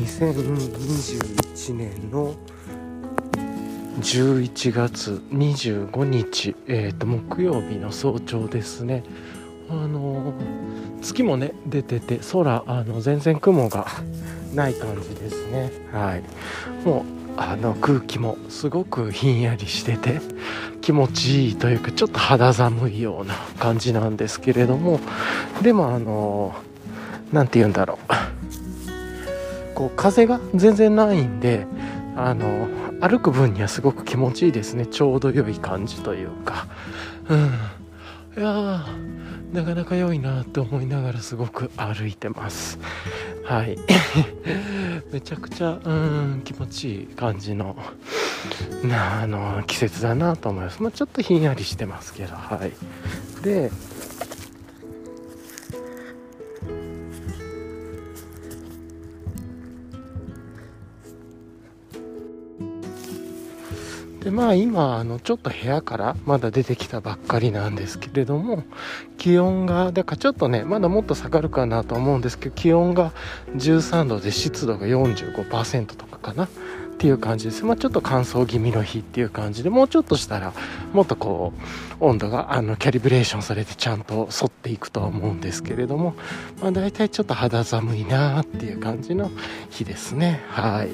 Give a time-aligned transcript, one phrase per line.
[0.00, 2.34] 2021年の
[4.00, 9.04] 11月25日、えー、と木曜日の早朝ですね。
[9.68, 10.32] あの
[11.02, 13.86] 月もね出てて空あの全然雲が
[14.54, 15.70] ない感じですね。
[15.92, 16.22] はい。
[16.84, 17.04] もう
[17.36, 20.20] あの空気もすごくひんやりしてて
[20.80, 24.98] 気持ちいいというかちょっと肌寒いような感じなんですけれども。
[25.62, 26.54] でもあの
[27.32, 28.39] 何て言うんだろう。
[29.80, 31.66] こう風が全然ないんで
[32.14, 32.68] あの
[33.00, 34.84] 歩く分にはすごく気持ちいいですね。
[34.84, 36.66] ちょうど良い感じというか。
[37.30, 37.50] うん。
[38.36, 38.84] いや
[39.54, 42.78] なかなか良いなと思いながらすごく歩いてます。
[43.46, 43.78] はい。
[45.10, 47.74] めちゃくちゃうん気持ちいい感じの
[48.92, 52.72] あの季節だなと思います、まあ、ちょっとひんやりしてますけどはい。
[53.42, 53.72] で
[64.20, 68.64] でまあ今あのちょっと部屋からまだ出てきたばっかりなんですけれども
[69.16, 73.12] 気温がだからちょっとねまだもっと下がるかなと思うんですけど気温が
[73.56, 76.48] 13度で湿度が45%とかかなっ
[76.98, 80.52] ていう感じです、まあ、ちょっと乾燥気味の日っていう感じでもうちょっとしたら
[80.92, 81.54] もっとこ
[82.00, 86.14] う温度があのキャリブレーションされてちゃんと沿っていくとは思うんですけれども、
[86.60, 89.30] まあ、大体ちょっと肌寒いなっていう感じの
[89.70, 90.90] 日ですねはい。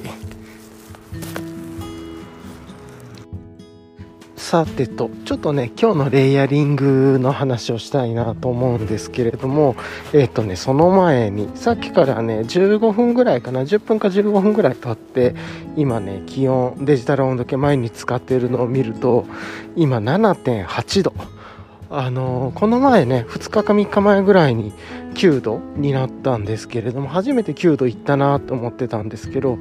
[4.46, 9.74] さてと、ちょっとね、今日のレイヤリングの話をしたいなと思うんですけれども、
[10.12, 15.34] えっ、ー、とね、その前に、さっきからね、15分ぐらいかな、10分か15分ぐらい経って、
[15.76, 19.26] 今ね、気温、デジタル温度計前に使ってるのを見ると、
[19.74, 21.12] 今7.8度。
[21.90, 24.72] あの、この前ね、2日か3日前ぐらいに
[25.14, 29.58] 9度になったんですけれども、初めて9度いったなと思ってたんですけど、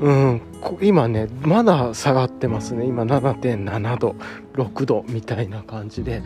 [0.00, 0.40] うん、
[0.80, 2.86] 今ねまだ下がってますね。
[2.86, 4.16] 今7.7度
[4.54, 6.22] 6度みたいな感じで。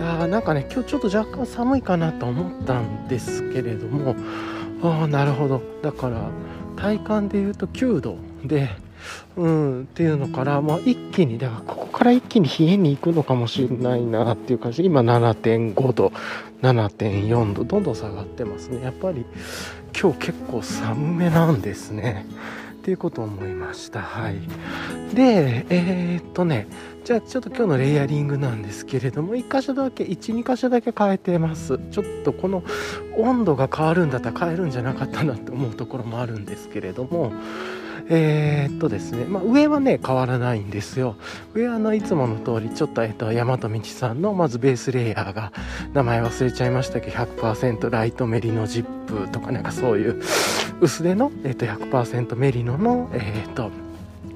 [0.00, 4.14] あなんかね今日ちょっと若干寒いかなと思ったんですけれども。
[4.82, 5.60] ああなるほど。
[5.82, 6.30] だから
[6.76, 8.70] 体感で言うと9度で
[9.36, 16.12] うんっていうのから、まあ、一気にだからここから一気に冷えに行くのかもしれないなっていう感じで今7.5度
[16.62, 18.82] 7.4度どんどん下がってますね。
[18.82, 19.24] やっぱり
[20.00, 22.26] 今日結構寒めなんですね。
[22.88, 24.00] ていうこと思いました。
[24.00, 24.40] はい。
[25.14, 26.66] で、えー、っとね、
[27.04, 31.78] じゃあちょっと今日のレイヤリングなんですけれども、1箇所だけ、1、2箇所だけ変えてます。
[31.90, 32.64] ちょっとこの
[33.18, 37.30] 温度が変わるんだったら変えるんじゃなかったなって思うところもあるんですけれども、
[38.10, 41.16] えー、っとですね、まあ、上はね変わらないんですよ。
[41.54, 45.52] 上はあのいつもの通りちょっと,、えっと大和道さんのまずベースレイヤーが
[45.92, 50.22] 名前忘れちゃいましたけど100%ライトメリノジップとかなんかそういう
[50.80, 53.70] 薄手の、えっと、100%メリノのえー、っと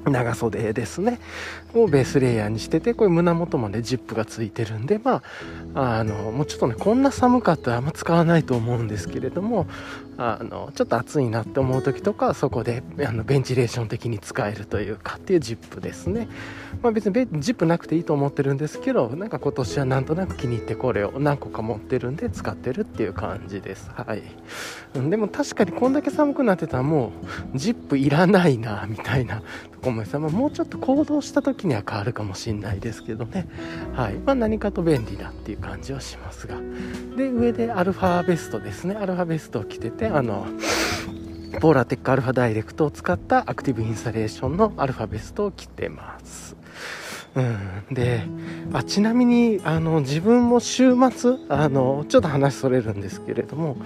[0.04, 1.20] 長袖ですね。
[1.74, 5.22] をベースレイヤーにしててこれ胸元までジップがついてるんでま
[5.74, 9.66] ああのもうちょっとねこんな寒かったらあんま使わないと思うんですけれども
[10.18, 16.28] あのちょっと暑いなって思う時とかそこであのベンチレーション的に使えるというかっていうジップですね。
[16.82, 23.90] まあ別にジップなくていいと思ってるんですけどなんか今年はなんとなく気に入ってこれを何個か持ってるんで使ってるっていう感じです。
[23.94, 24.22] はい、
[25.10, 27.12] でも確かにこんだけ寒くなってたらも
[27.54, 29.40] うジップいらないなみたいな
[29.72, 33.48] とこもさ、まあ、もうちょっと行動した時には変わるかもしれないですけどね。
[33.94, 34.14] はい。
[34.14, 36.56] まあ何かと便利だっていう感じはしますが。
[37.16, 38.94] で上でアルファベストですね。
[38.94, 40.46] アルファベストを着ててあの
[41.60, 46.56] ポーラテックアルファダイレクトを使ったアクティブインスタレーションのアルファベストを着てます。
[47.34, 48.24] うん、で
[48.74, 53.76] あちなみにあの自分も週末あのちょっと話それるんですけれども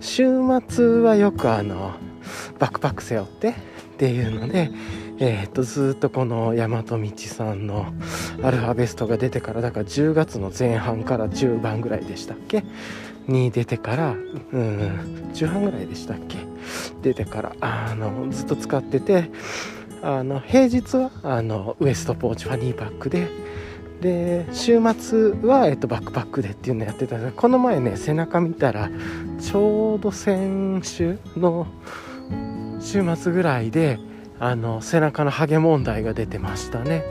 [0.00, 0.28] 週
[0.68, 1.92] 末はよくあの
[2.60, 3.52] バックパック背負ってっ
[3.96, 4.70] ていうので、
[5.18, 7.86] えー、っとずっとこの大和道さんの
[8.42, 12.64] アルファベストが出てからだから10月の前半から中盤ぐらいでしたっけ？
[13.28, 14.10] に出てから、
[14.52, 16.38] うん、中半ぐらいでしたっけ？
[17.02, 19.30] 出てからあのずっと使ってて
[20.02, 23.28] あの平日はあのウエストポーチファニーパックで
[24.00, 27.18] で週末は、えっと、バックパックでっていうのやってた。
[27.32, 28.90] この前ね背中見たら
[29.40, 31.66] ちょうど先週の
[32.80, 33.98] 週末ぐらいで
[34.40, 37.02] あの背中のハゲ問題が出てましたね、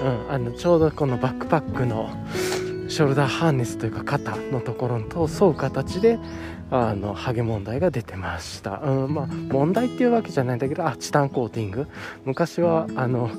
[0.00, 2.10] うん、あのちょうどこのバックパックの
[2.88, 6.18] ショルダーハーネスというか肩のところと沿う形で
[6.70, 11.86] あのハゲ問題が出てました、うん、まあ問題っていうわけじゃないんだけどあチタンコーティング。
[12.24, 13.30] 昔はあの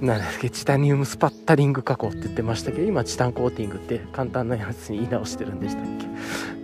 [0.00, 6.06] なんですけチタニウムスパッタリング加工って言ってましたけど今チタンコーティングって簡単なやつに言い直してるんでしたっけ。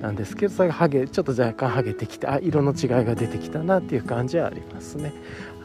[0.01, 5.13] なんですけどそれがハゲちょっと若干ハゲてきてあ色の違いが出てきたなっていう感じはありますね。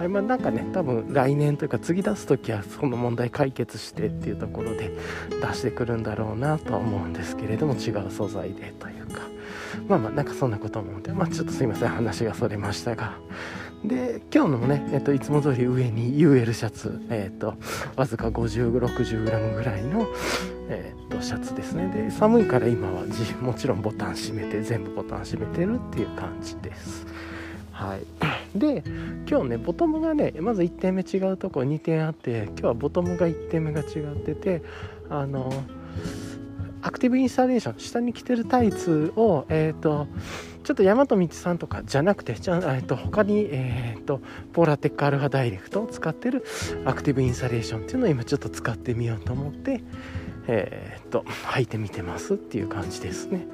[0.01, 4.92] はいまあなんかね多分来年というか次出す時はその問題解決してっていうところで
[5.30, 9.21] 出してくるんだろうなとは思うんですけれども違う素材でというか。
[9.88, 13.13] まあまあなんかそんなこと思うんでまあちょっとすいません話がそれましたが。
[13.86, 17.56] で今日のね、えっと、いつも通り上に UL シャツ、えっと、
[17.95, 20.07] わずか 5060g ぐらいの、
[20.69, 21.88] えっと、シャツですね。
[21.89, 23.04] で寒いから今は
[23.42, 27.06] もちろんボタン閉めて全部ボタン閉めてるっていう感じです。
[27.81, 28.06] はい。
[28.57, 28.83] で
[29.28, 34.62] 今日ねボトムがねまず1点目違うとこ2点あって今日はボトムが1点目が違ってて
[35.10, 35.51] あの
[36.83, 40.07] アクティブインスタレーション下に着てるタイツをえっ、ー、と
[40.63, 44.22] ちょっと大和道さんとかじゃなくてじゃ、えー、と他に、えーと、
[44.54, 46.45] ポーラテックアルファダイレクトを使ってる
[46.86, 49.81] アクティブインサレーションっていうのを今ちょっと使ってみようと思って
[50.48, 53.48] えっ、ー、と履いてみてますっていう感じですね。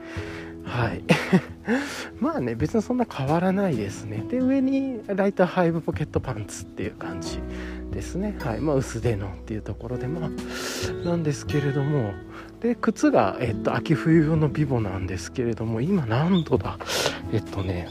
[0.68, 1.04] はい。
[2.20, 4.24] まあね別にそんな変わらないですね。
[4.30, 7.40] で上にライトハイブポケットパンツっていう感じ
[7.92, 8.36] ですね。
[8.40, 8.60] はい。
[8.60, 10.30] まあ薄手のっていうところでまあ
[11.06, 12.14] なんですけれども。
[12.60, 16.80] で靴が、えっと、秋冬用のビボなんですけれども今何度だ？
[17.32, 17.88] えっとね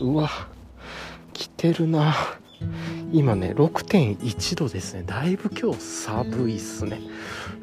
[0.00, 0.30] うわ
[1.32, 2.14] 着てるな。
[3.12, 5.02] 今ね6.1度ですね。
[5.04, 7.00] だいぶ今日寒いっすね。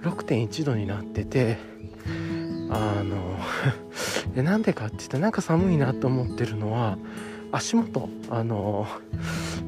[0.04, 1.58] 6.1度になってて
[2.72, 3.38] あの
[4.42, 6.98] なんでかって言ったらなんか寒いなと思ってるのは
[7.52, 8.88] 足元あの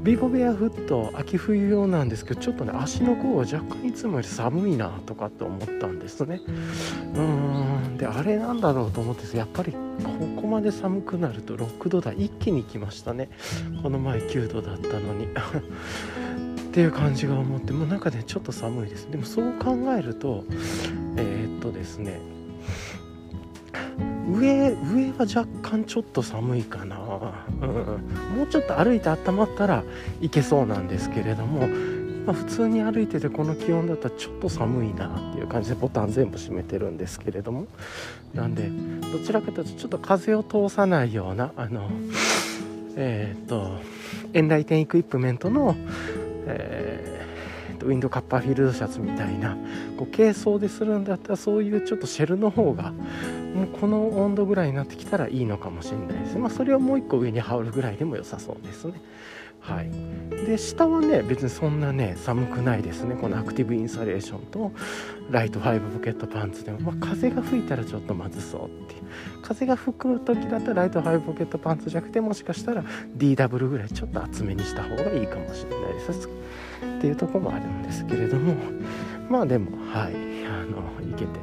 [0.04, 6.42] ビーボベアフット秋冬用なんですけどちょっとね足の甲が若干いつもより寒いなとかって思ったんですね。
[7.14, 9.78] うーんであれなんだろうと思ってやっぱりこ
[10.42, 13.30] こまで寒くなると6度台一気に来ましたね。
[13.82, 15.28] この前9度だったのに。
[16.74, 19.08] っていう感じが思ってもうなんかねちょっと寒いです。
[19.12, 20.44] でもそう考えると
[21.18, 22.20] えー、っとですね
[24.28, 26.98] 上上は若干ちょっと寒いかな、
[27.62, 29.84] うん、もうちょっと歩いて温まったら
[30.22, 31.68] いけそうなんですけれども、
[32.26, 37.68] ま、普通に歩いててこの気温だったらちょっと寒いなっていう感じでボタン全部閉めてるんですけれども。
[38.34, 38.68] なんで
[39.12, 41.88] どちらかというとちょっと風を通さないようなあの
[42.96, 43.80] えっ、と
[44.34, 45.76] エンライテンエクイプメントの、
[47.84, 49.58] ウィンドカッパーフィールドシャツみたいな
[49.98, 59.02] こう軽装でするんだったらそういうちょっとシェルの方がもうこの温度ぐらいになってきたらいいのかもしれないですね、まあ、それをもう一個上に羽織るぐらいでも良さそうですね。
[59.64, 59.92] はい。
[60.46, 63.16] で下はね別にそんなね寒くないですね。
[63.16, 64.72] このアクティブインサレーションと
[65.32, 69.04] ライト5ポケットパンツでも、まあ、風が吹いたらちょっとまずそうっていう。
[69.42, 72.84] 風が吹く時だったらライト5ポケットパンツじゃなくてもしかしたら
[73.18, 76.28] DW ぐらいちょっと厚めにした方がいいかもしれないです。
[76.28, 78.56] っていうとこもあるんですけれども。
[79.30, 80.14] まあでもはい。
[80.46, 81.40] あのいけてて。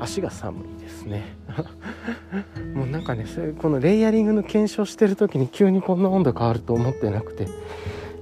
[0.00, 0.71] 足が寒い。
[1.02, 1.36] ですね。
[2.74, 3.24] もうなんかね
[3.58, 7.46] このレイヤリングの検証してる時に急にこんな温度変わると思ってなくて。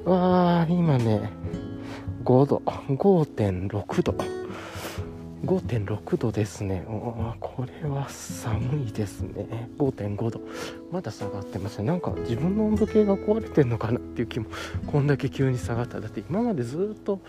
[0.05, 1.31] わー今ね
[2.25, 4.15] 5度5.6度。
[5.45, 6.85] 5.6度ですね。
[7.41, 9.71] これは寒いですね。
[9.79, 10.41] 5.5度。
[10.91, 14.47] まだ下がってますねなんか自分の温度計が壊れてんのかなっていう気も
[14.87, 16.01] こんだけ急に下がった。
[16.01, 17.21] だって今までずっと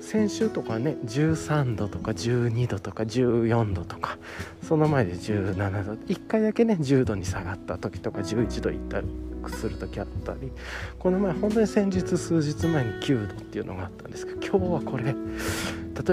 [0.00, 4.18] 先週とかね13度とか12度とか14度とか
[4.66, 9.06] その前で17度1回だけね10度に下がった時とか11度いったり
[9.48, 10.52] する時あったり
[10.98, 15.14] この前本当に先日数日前に9度っていうのがあったんですけど今日はこれ例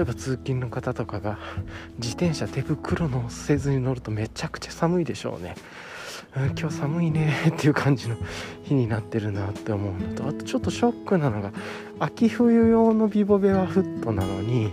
[0.02, 1.38] えば通勤の方とかが
[1.98, 5.54] 自転車手袋のせずに乗るとめちゃくちゃ寒いでしょうね。
[6.34, 8.16] 今日寒いね っていう感じの
[8.64, 10.28] 日になってるなって思うのと。
[10.28, 11.52] あとちょっとショックなのが
[11.98, 14.70] 秋冬用のビボベアフットなのに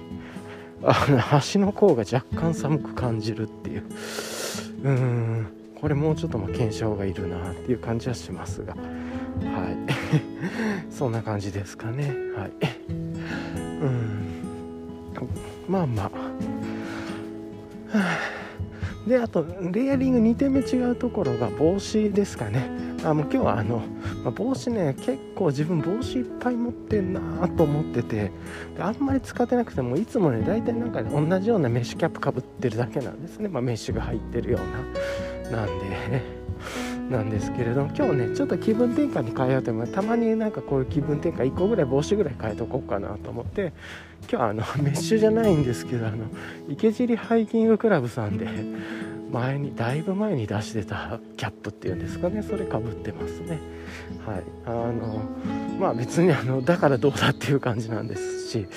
[0.83, 3.83] あの足の甲が若干寒く感じるっていう。
[4.83, 5.47] うーん
[5.79, 8.73] これもうちょっとま検証がいるなっていう感じはしますが。
[8.73, 9.77] はい。
[10.89, 12.13] そんな感じですかね。
[12.35, 12.51] はい。
[13.81, 14.25] うん。
[15.67, 16.09] まあま、あ。
[19.07, 22.69] であとレイヤリング2点目違うところが帽子ですかね。
[23.03, 23.83] あもう今日はあの、
[24.23, 28.31] まあ、帽子ね結構自分帽子いっぱい持ってんなと思ってて
[28.79, 34.59] あんまり使ってなくてもいつもね大体なんか、ね、同じようなメッシュキャップかぶってるだけなんですね、まあ、メッシュが入ってるよ
[35.51, 36.45] うななんで。
[37.09, 43.73] なんですけれども今日ねちょっと気分転換に変えようと思ってたまになんかこういう気分転換1個ぐらい帽子ぐらい変えとこうかなと思って
[44.21, 46.25] 今日はあの メッシュじゃないんですけどあの
[46.67, 48.47] 池尻ハイキングクラブさんで
[49.31, 53.59] 前にだいぶ前に出してたキャップっていうんですかねそれかぶってますね。
[54.25, 54.43] はい。
[54.65, 55.21] あの
[55.79, 58.67] まあ別にあのだからどうだっていう感じなんですし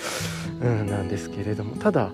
[0.60, 2.10] うんなんですけれどもただ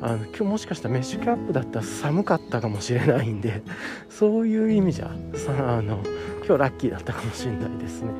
[0.00, 3.62] あの今日もしかしたらメッシュキャップだったら寒かったかもしれないんで
[4.10, 6.00] そういう意味じゃあの
[6.46, 8.10] 今日ラッキーだったかもしれないですね。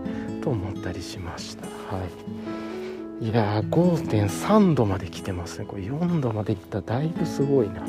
[0.42, 1.66] と思ったりしました。
[1.66, 2.02] は
[3.20, 3.26] い。
[3.26, 5.64] いやー5.3度まで来てますね。
[5.64, 7.82] これ4度までいったらだいぶすごいな。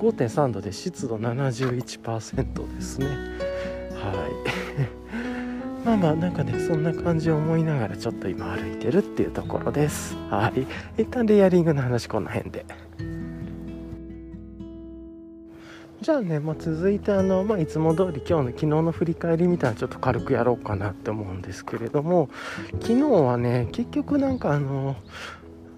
[0.00, 3.06] 5.3度で湿度71%ですね。
[3.06, 3.16] はい。
[5.84, 10.16] まあまあなんかねそんな感じを思いながらちょっと今歩いてるっていうところです。
[10.30, 11.02] はい。
[11.02, 12.66] 一旦レイヤリングの話この辺で。
[16.06, 22.30] じゃあね、まあ、続いてあの、まあ、いつも通り今日の昨日の振り返りみたいなちょっと軽くやろうかなって思うんですけれども
[22.74, 24.94] 昨日はね結局なんかあの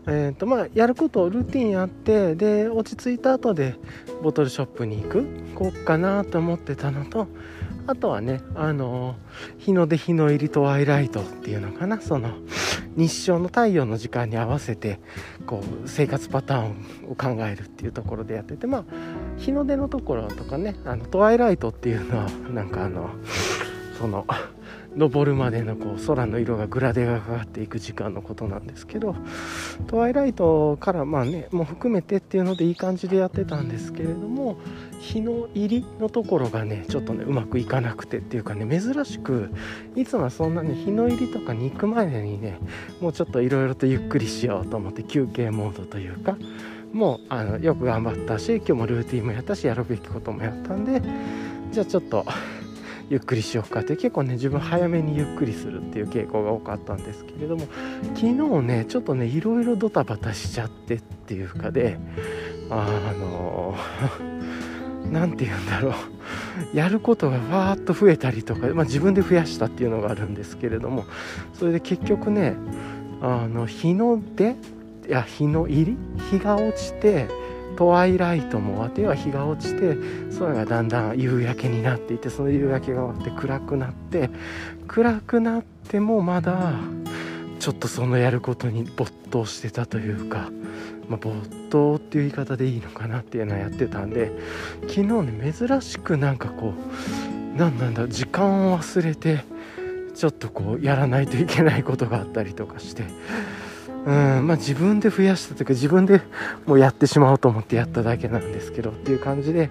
[0.07, 3.77] えーとまあ、やることをルーティンやってで落ち着いた後で
[4.23, 7.27] ボトルショップに行くこうかなと思ってたのと
[7.87, 9.17] あとはねあの
[9.57, 12.35] 日の出日の入りとワイライトっていうのかなその
[12.97, 15.01] 日照の太陽の時間に合わせて
[15.47, 18.85] こう生活パターンを考えるっていうところでやっててまあ
[19.39, 23.11] 日の出のところとかねあのトワイライトっていうのは なんかあの
[23.99, 24.27] その
[24.99, 29.15] 昇るまでのこう空の色がグラデがかかっていく時間のことなんですけど
[29.87, 34.57] トワイライトからまあねもう含めてっていうのでいい感じでやってたんですけれども
[34.99, 39.51] 日の入りのところがねちょっとねうまくいかなくてっていうかね珍しく
[39.95, 42.59] いつもはそんなに日の入りとかに行く前にね
[43.01, 46.37] もうちょっといろいろとゆっくりしようと思って休憩モードというか
[46.93, 51.03] もうあのよく頑張ったし今日もルーティンもやったしやるべきこともやったんで
[51.73, 52.25] じゃあちょっと
[53.11, 57.67] ゆっくりしようかって結構ね自分早めにゆっくりするっていう傾向が多かったんですけれども
[58.15, 58.33] 昨日
[58.67, 61.99] ねちょっとねいろいろドタバタしちゃってっていうかで
[62.71, 63.75] あの
[65.11, 65.93] 何 て言うんだろう。
[66.75, 71.05] やることがわーっと増えたりとか、まあ、自分で増やしたっていうのがあるんですけれども
[71.55, 72.57] それで結局ね
[73.23, 74.57] あの日の出
[75.09, 75.97] いや日の入り？
[76.31, 77.29] 日が落ちて
[77.77, 79.97] トワイライトも終わっては日が落ちて
[80.39, 84.31] 空がだんだん夕焼けになっていてその夕焼けが終わって暗くなって
[84.87, 86.75] 暗くなってもまだ
[87.59, 90.51] ちょっとそのやることに没頭してたというか、
[91.09, 91.35] まあ、没
[91.71, 94.33] 頭っていう言い方でいいのかなっていうのはやってたんで
[94.89, 99.45] 昨日ね珍しくなんかこう何なんだ時間を忘れて
[100.15, 103.05] ちょっとこうやらないといけないことがあったりとかして
[104.07, 106.23] うんまあ、自分で増やしたというか自分で
[106.67, 109.71] もうやってしまおうと思ってやっただけなんですけどっていう感じで、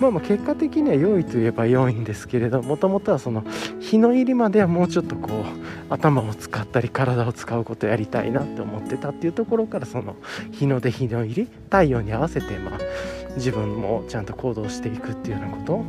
[0.00, 3.44] まあ、まあ結果的には良いといえば良いんですけれどもともとはその
[3.80, 5.44] 日の入りまではもうちょっとこう
[5.88, 10.16] 頭を使ったり体を使うことやりたいなって思ってたっていうところからその
[10.50, 12.78] 日の出日の入り太陽に合わせてまあ
[13.36, 15.86] 自分もちゃんと行動していくっていうようなことを考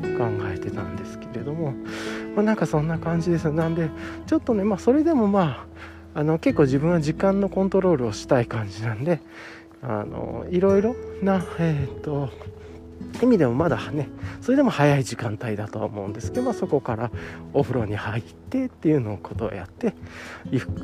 [0.53, 1.73] えてたんですけれども、
[2.35, 3.49] まあ、なんかそんな感じです。
[3.51, 3.89] なんで
[4.27, 5.77] ちょっとねまあそれでもまあ
[6.17, 9.21] あの結構自分は時間のコントロールをしたい感じなんで
[9.83, 12.31] あのいろいろなえっ、と
[13.21, 14.09] 意味でもまだね
[14.41, 17.11] それでも早い時間帯だとは思うんですけど、まあ、そこから
[17.53, 19.93] お風呂に入ってっていうのをことをやって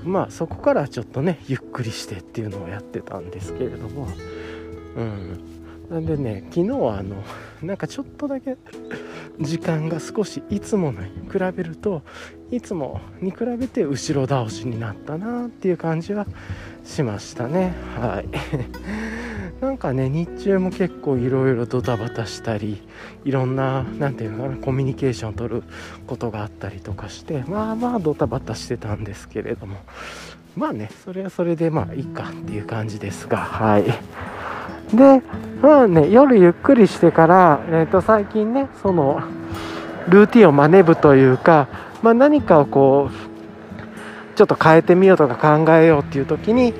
[0.04, 4.08] まあそこからちょっとねゆっくりしてっていうのをやってたんですけれども
[4.96, 5.54] うん。
[5.90, 7.24] なんでね昨日はあの
[7.62, 8.58] なんかちょっとだけ
[9.40, 12.04] 時間が少しいつものに比べると
[12.56, 16.28] いつもに比べて後ろ倒しになったなっていう感じは
[16.86, 17.74] しましたね。
[18.00, 18.28] はい。
[19.60, 22.82] なんかね日中も結構いろいろドタバタしたり
[23.24, 25.64] いろんな何て言うのかなコミュニケーションを取る
[26.06, 29.78] ことがあったりとかしてまあまあドタバタしてたんですけれども。
[30.56, 33.86] まあねそれはそれでまあいいかっていう感じですがはい。
[34.96, 35.24] で
[35.62, 39.22] まあね夜ゆっくりしてから、えー、と最近ねその
[40.10, 41.68] ルーティンを真似ぶというか
[42.04, 46.74] まあ、何かをこうちょっと変えてみようとか考えようっていう時に、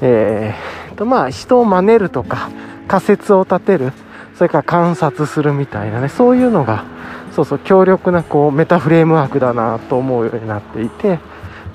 [0.00, 2.50] えー、とまあ人を真似るとか
[2.88, 3.92] 仮説を立てる
[4.36, 6.84] それから観察するみたいなねそういうのが
[7.32, 11.18] そうそう強力なこうメタフレームワークだなと思うようになっていて、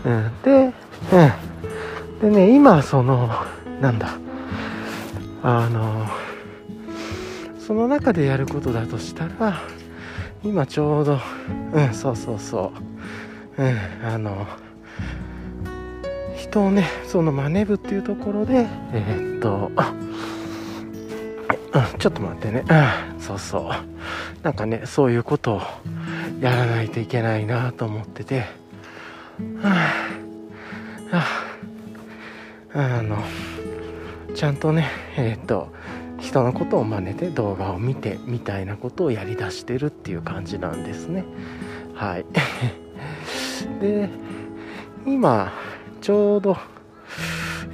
[0.03, 0.73] うん、で、
[2.23, 3.29] うん、でね今その
[3.81, 4.17] なんだ
[5.43, 6.07] あの
[7.59, 9.61] その中でやることだとしたら
[10.43, 11.19] 今ちょうど
[11.73, 12.94] うんそうそうそう。
[13.57, 14.47] うんあの
[16.35, 19.93] 人をねその真似部っていうところでえー、っとあ
[21.99, 24.43] ちょっと待ってね、うん、そうそう。
[24.43, 25.61] なんかねそういうことを
[26.39, 28.45] やらないといけないなと思ってて。
[29.61, 29.75] は
[31.11, 31.25] あ、
[32.73, 33.17] あ、あの
[34.33, 35.69] ちゃんとねえっ、と
[36.19, 41.25] 人のことを真似て動画を見てみたいなことをやりだしてるっていう感じなんですね。
[41.93, 42.25] はい。
[43.79, 44.09] で
[45.05, 45.51] 今
[46.01, 46.57] ちょうど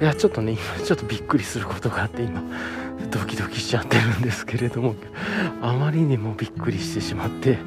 [0.00, 2.42] いやちょっとね今ちょっとびっくりすることがあって今
[3.10, 4.94] ドキドキしちゃってるんですけれども
[5.60, 7.58] あまりにもびっくりしてしまって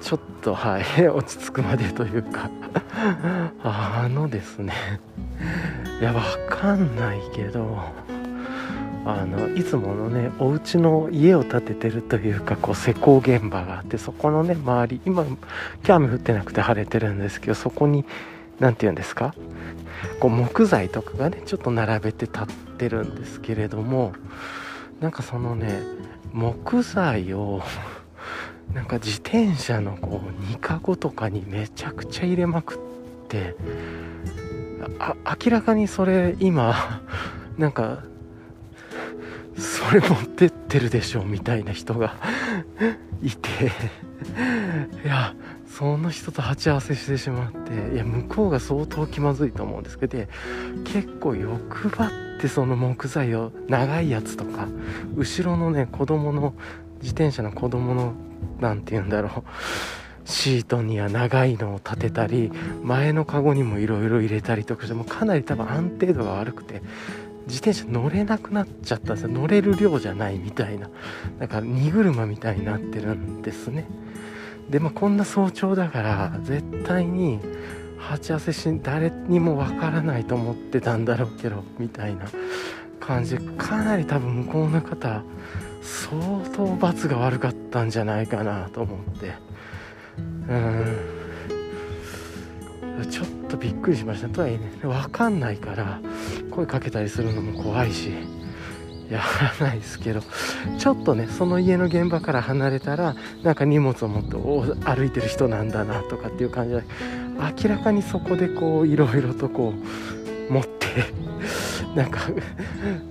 [0.00, 2.50] ちょっとはい落ち着くまでというか
[3.62, 4.72] あのですね
[6.00, 7.78] いやわかんないけど
[9.04, 15.24] あのいつものねお家の家を建ててるというかこう施工現場があってそこのね周り今
[15.82, 18.04] キャ雨降ってなくて晴れてるんですけどそこに
[18.60, 19.34] 何て言うんですか？
[20.20, 22.46] こう木材とかがねちょっと並べて立っ
[22.78, 24.12] てるんですけれども
[25.00, 25.80] なんかそのね
[26.32, 27.60] 木材を
[28.72, 32.78] なんか自転車のこう2かごとかにめちゃくちゃ入れまくっ
[33.28, 33.54] て
[34.98, 37.00] あ明らかにそれ今
[37.58, 37.98] なんか
[39.56, 42.16] それ持ってってるでしょみたいな人が
[43.22, 43.72] いて。
[45.04, 45.34] いや
[45.66, 47.94] その人と鉢合わせしてしまって。
[47.94, 50.18] いや向こうが相当気まずいと思うんですけど。
[50.84, 54.68] 結構欲張ってその木材を長いやつとか
[55.16, 56.54] 後ろのね子供の
[57.00, 58.14] 自転車の子供の
[58.60, 59.42] 何て言うんだろう。
[60.24, 66.80] シートには長いのを立てたり前のカゴにもいろいろ入れたりとかしてもかなり多分安定度が悪くて。
[67.46, 69.30] 自転車乗れなくなっちゃったんですよ。
[69.30, 70.88] 乗れる量じゃないみたいな。
[71.38, 73.86] だから荷車みたいになってるんですね。
[74.70, 77.40] でもこんな早朝だから絶対に
[77.98, 82.26] 鉢合わせし誰にもわからないと思ってたんだろうけどみたいな
[83.00, 83.36] 感じ。
[83.36, 85.22] かなり多分向こうの方
[85.82, 89.32] 相当罰が悪かったんじゃないかなと思って。
[90.48, 91.21] うん。
[93.10, 96.00] ちょっとびっくりしましたとはいえね分かんないから
[96.50, 98.12] 声かけたりするのも怖いし
[99.10, 99.20] や
[99.60, 100.20] らないですけど
[100.78, 104.36] ちょっとねその家の現場から離れたらなんか荷物を持って
[104.84, 106.82] 歩いてる人なんだなとかっていう感じで
[107.64, 109.74] 明らかにそこでこういろいろとこ
[110.48, 110.86] う持って
[111.94, 112.20] なんか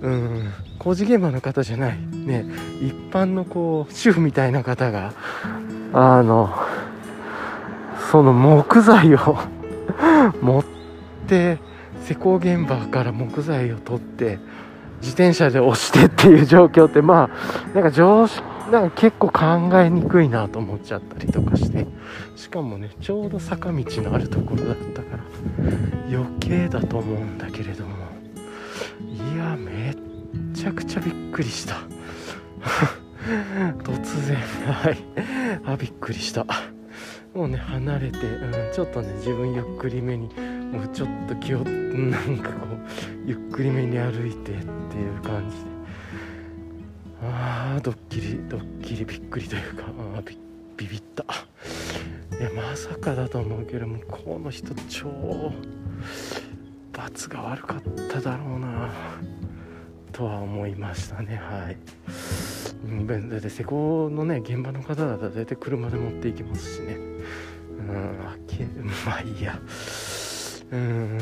[0.01, 2.45] うん工事現場の方じゃないね
[2.81, 5.13] 一般のこう主婦みたいな方が
[5.93, 6.49] あの
[8.11, 9.37] その木材を
[10.41, 10.65] 持っ
[11.27, 11.59] て
[12.03, 14.39] 施工現場から木材を取って
[15.01, 21.87] 自転車で押してっていう状況ってまあなんか常識なんか結構考えにくいなと思っちゃったりとかして
[22.35, 25.23] しかもねちょうど坂道のあるところだったから
[26.09, 27.95] 余計だと思うんだけれども
[29.01, 29.97] いやめっ
[30.53, 31.75] ちゃくちゃびっくりした。
[33.83, 34.97] 突然はい。
[35.65, 36.45] あびっくりした。
[37.33, 40.27] もうね離れて、うん、ちょっとね自分ゆっくりめに
[40.71, 42.79] もうちょっと気をなんかこう
[43.25, 44.55] ゆっくりめに歩いてっ
[44.89, 45.71] ていう感じで。
[47.23, 49.85] ああドッキリドッキリびっくりというか
[50.17, 50.37] あビ
[50.75, 51.23] ビビった。
[52.39, 55.53] いやまさかだと思うけどもこうの人超
[56.91, 58.89] 罰が悪かっただろうな
[60.11, 61.77] とは思いましたねはい。
[63.29, 66.97] だって施工のね現場の方だったら大体車で持っていきますしね。
[67.77, 68.65] うんけ
[69.05, 69.59] まあ いいや。
[70.71, 71.17] うん。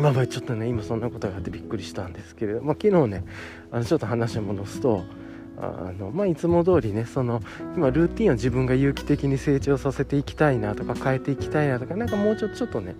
[0.00, 3.24] まあまあちょっとね今そんなことがあってびっくりしたんですけれども、まあ、昨日ね
[3.70, 5.02] あのちょっと話を戻すと
[5.60, 7.42] あのまあ、いつも通りねその
[7.76, 12.94] 今ルーティンを自分が有機的に成長させていきたいなとか変えていきたいなとかなんかもうちょっとちょっとね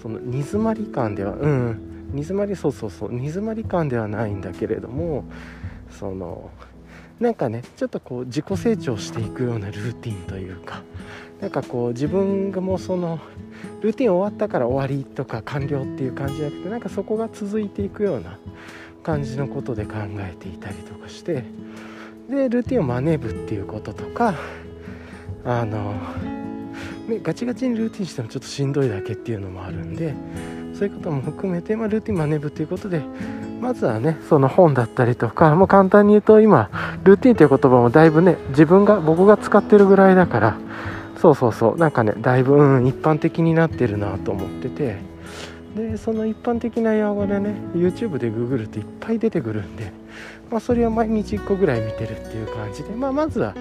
[0.00, 5.24] その煮詰まり感ではうん煮詰まりそうそうそう煮詰まり感ではないんだけれども
[5.90, 6.50] その
[7.20, 10.82] なんかねちょっとこう自己成長していくようなルーティンというか
[11.40, 13.20] なんかこう自分がもうその
[13.80, 18.38] ルーティン終わったから終わりとか完了っていう感じじゃなくてなんかそこが続いていくような
[19.02, 21.44] 感じのことで考えていたりとかして
[22.28, 24.34] でルーティンを真似ぶっていうこととか
[25.44, 25.94] あの、
[27.08, 30.14] ね、ガチガチにルーティンしてもちょっとしんどいだけっていうのもあるんで
[30.74, 33.02] そういうことも含めて、まあ、ルーティン真似ぶっていうことで
[33.60, 36.70] まずはねその本だったりとかもう簡単に言うと今
[37.02, 40.58] ルーティンという言葉もだいぶね自分が僕が使ってるぐらいだから
[41.20, 44.98] そうそうそうなんかねだいぶ、うん、一般的になってるなと思ってて
[45.74, 49.92] でその一般的な用語でね YouTube でググるといっぱい出てくるんで、
[50.50, 53.54] まあ、それを毎日1個ぐらい見てるっていう感じで、まあ、まずは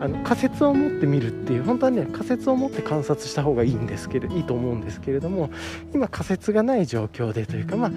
[0.00, 5.50] あの仮説を持って見るっていう本当はね仮説を持って観察した方がいいんですけどいいと思うんですけれども
[5.94, 7.90] 今仮説がない状況でというかまあ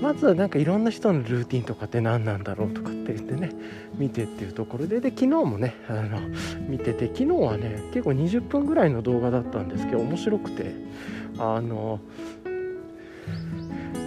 [0.00, 3.50] まずはなんかいろんな人のルーティンとかって何なんだろうとかって言ってね
[3.96, 6.20] 見てっていうところでで昨日もねあの
[6.68, 10.72] 見てて昨日はね結構20分ぐらいの動画だったんですけど面白くて
[11.38, 11.98] あの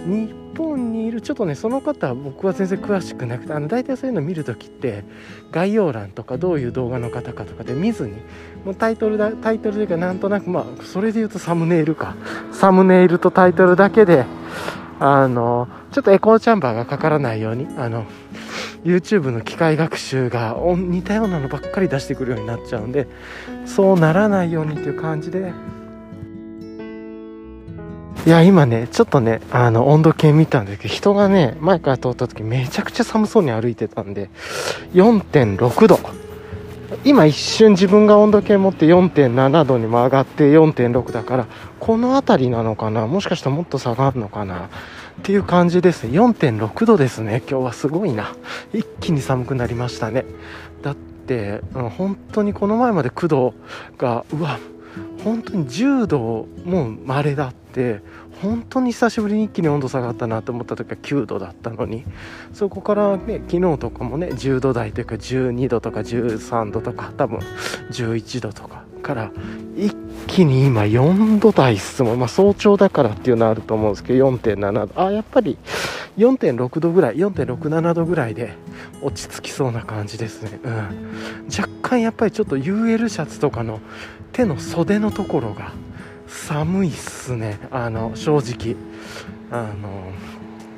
[0.04, 5.04] 日本にいるちょっとねその方は僕は全然詳しくなくてあの大体そういうの見る時って
[5.50, 8.14] 概要欄とかどういう動画の方かとかで見ずに
[8.64, 12.16] もうタイトルだタイトルというかなんとなくまあそれで言うとサムネイルか。
[12.52, 14.24] サムネイルとタイトルだけで
[15.00, 18.04] あのちょっとエコーチャンバーがかからないようにあの
[18.84, 23.08] YouTube の機械学習が似たようなのばっかり出してくるようになっちゃうんで
[23.64, 25.52] そうならないようにっていう感じで
[28.24, 34.30] いや今ねちょっとねあの温度計見たんですけど人がね前から通った時めちゃくちゃ寒そうに歩いてたんで
[34.94, 35.98] 4.6度。
[37.04, 41.46] 今一瞬自分が温度計持って4.7度にも上がって4.6だから
[41.80, 43.06] この辺りなのかな？
[43.06, 44.66] もしかしたらもっと下がるのかな？
[44.66, 44.68] っ
[45.22, 46.16] ていう感じですね。
[46.18, 47.42] 4.6度ですね。
[47.48, 48.36] 今日はすごいな。
[48.72, 50.26] 一気に寒くなりましたね。
[50.82, 53.54] だって、うん、本当にこの前まで9度
[53.98, 54.60] がうわ
[55.24, 58.00] 本当に10度もう稀だって
[58.40, 62.04] 本当に久しぶりに一気に温度下がったなと思った時は9度だったのに
[62.52, 67.40] そこからね昨日とかもね10度台というか12度とか13度とか多分
[67.90, 69.32] 11度とかから
[69.76, 69.94] 一
[70.28, 75.00] 気に今4度台っすもん、まあ、早朝だからっていうのはあると思うんですけど4.7度。
[75.00, 75.58] あやっぱり
[76.16, 78.54] 4.6度ぐらい4.67度ぐらいで
[79.02, 81.08] 落ち着きそうな感じですね、うん、
[81.46, 83.80] 若干やっぱりちょっと UL シャツとかの
[84.32, 85.72] 手の袖のところが
[86.32, 87.58] 寒いっすね。
[87.70, 88.76] あの正直。
[89.50, 90.10] あの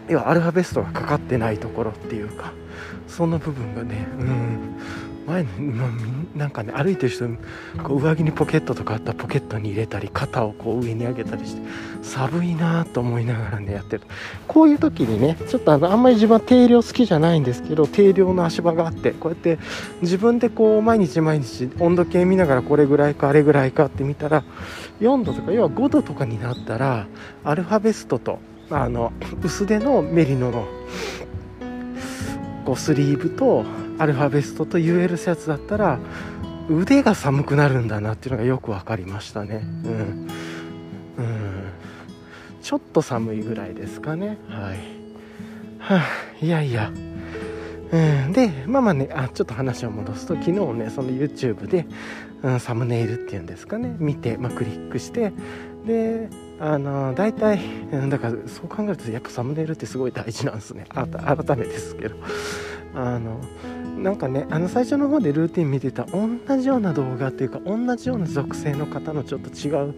[0.09, 2.53] 要はアルファベストがかかってないところっていうか
[3.07, 4.59] その部分がねうん。
[5.27, 5.49] 前に、
[6.37, 7.29] なんかね歩いてる人
[7.83, 11.63] こう上着にポケットとかあったらポケットに入れたり肩をこう上に上げたりして
[12.03, 14.03] 寒いなと思いながらねやってる。
[14.47, 19.59] こういう時にねちょっとあのあんまり自分は定量好きじゃないんですけど定量の足場があってこうやって
[20.03, 24.45] 自分でこう毎日毎日温度計見ながらこれぐらいかあれぐらいかって見たら
[25.05, 27.07] 4度とか要は5度とかになったら
[27.45, 28.39] アルファベストと
[28.71, 29.13] あの
[29.43, 30.67] 薄手のメリノの
[32.65, 33.65] こうスリーブと
[33.99, 35.99] アルファベストと UL シャツだったら
[36.71, 39.67] 腕が寒くなるんだなっていうのがよく分かりましたね。
[39.85, 40.29] うん、
[41.19, 41.73] うん、
[42.63, 44.39] ちょっと寒いぐらいですかね。
[44.49, 44.79] はい。
[45.79, 46.05] はあ
[46.41, 46.91] いやいや。
[47.93, 51.87] うん、でまあまあねあちょっと話を戻すと昨日ねその YouTube で、
[52.45, 53.97] うん、サムネイルっていうんですかね。
[53.99, 55.33] 見て、まあ、クリックして。
[55.87, 56.31] で
[56.61, 57.61] あの大体
[58.09, 60.87] だからそう考えるとやっぱサムネイルってすごい大事なんですね。
[60.89, 61.09] 改
[61.57, 62.17] めですけど
[62.95, 63.41] あの
[63.99, 66.29] なんかねあの最初の方でルーティン見てた同
[66.59, 69.95] じような動画っていうか同じような属性の方のちょっと違う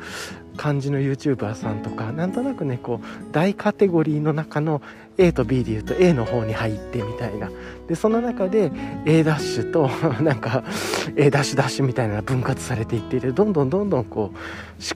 [0.57, 4.83] 感じの YouTuber さんとかなんとなくねこう大カテゴリーの中の
[5.19, 7.51] A と B で言うと A の方に入ってみたいな。
[7.89, 8.73] でその中で
[9.07, 9.89] A ダッシュと
[10.23, 10.65] なんか
[11.17, 14.37] A ダッシュダッシュみたいな分割されていっていてどんどんどんどんこう思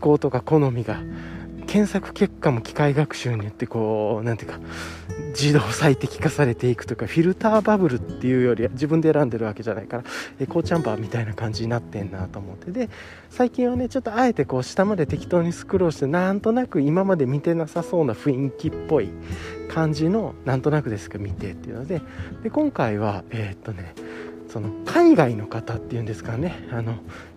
[0.00, 1.00] 考とか好みが
[1.70, 4.59] 検索結果も機械学習によってこう何ていうか
[5.28, 10.04] 自動最適化されていくとかフィルターバブルっていうよりは自分で選んでるわけじゃないから
[10.40, 12.72] エコーチャンバーみたいな感じになってんなと思って。
[12.72, 12.90] で
[13.30, 19.11] 最近はねちょっとあえてこう下まで適当にスクロールしてなんとなく今まで見てなさそうな雰囲気っぽい
[19.68, 22.02] 感じのなんとなくですけど見てっていうので。
[22.42, 23.94] で今回はえ、っとね
[24.48, 26.96] その海外の方っていうんですかねあの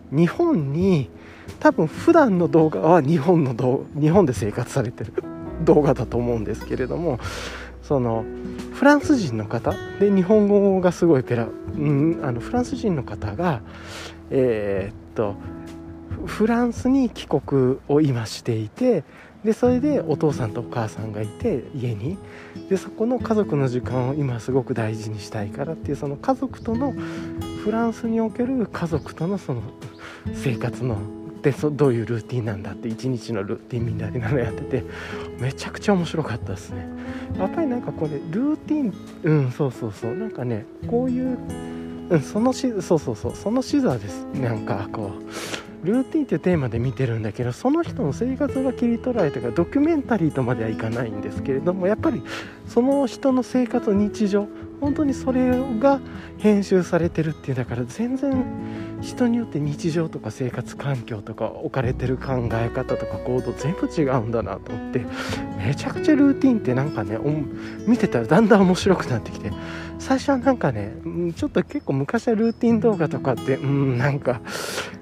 [0.10, 1.12] 日本に
[1.60, 5.14] 多分普段の動画は日本の動日本で生活されてる
[5.64, 7.20] 動画だと思うんですけれども
[7.82, 8.26] その
[8.74, 13.62] フランス人の方で日本語がすごいペラ、うん、あのフランス人の方が
[14.30, 15.36] えー、っと
[16.26, 19.04] フランスに帰国を今していて
[19.44, 22.18] でそれでお父さんとお母さんがいて家に。
[22.70, 26.94] でそこの家族の時間を今すごく大事にしたいからっていうその家族との
[27.64, 29.62] フランスにおける家族とのその
[30.34, 30.98] 生活の
[31.44, 34.84] でそどういうルーティンなんだって一日のルーティンみたいなのやってて
[35.40, 36.88] めちゃくちゃ面白かったですね。
[37.38, 40.16] やっぱりなんかこれルーティンうんそうそうそう。
[40.16, 41.38] なんかねこういう、
[42.10, 43.36] うん、そのしそうそうそう。
[43.36, 44.24] その視座です。
[44.36, 52.24] なんかこうルーティンってテーマで見てるんだけどその人の生活が切り取られてからドキュメンタリーとまではいかないんですけれどもやっぱり
[52.68, 54.48] その人の生活日常
[54.84, 56.02] 本当にそれが
[56.40, 58.44] 編集されてるっていうだから全然
[59.02, 65.06] 人によって日常とか生活環境とか置かれてる考え方とか行動全部違うんだなと思って
[65.58, 67.18] めちゃくちゃルーティンってなんかね
[67.88, 69.52] 見てたらだんだん面白くなってきて
[70.00, 70.94] 最初はなんかね
[71.38, 74.42] ちょっと結構昔はルーティン動画とかってうんなんか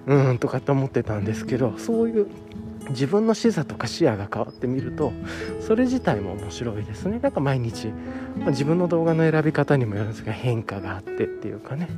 [0.05, 2.27] うんとかって思ってたんですけどそういう
[2.91, 5.11] 自分の視座とか視野が変わってみると
[5.59, 7.19] それ自体も面白いですね。
[7.19, 7.87] なんか毎日、
[8.37, 11.89] まあ、自分の動画の選び方にもよるんですが変化があってっていうかね。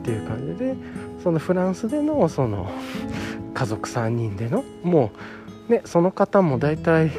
[0.00, 0.74] っていう感じで
[1.22, 2.70] そのフランスでのその
[3.54, 5.12] 家族3人でのも
[5.68, 7.12] うねその方も大体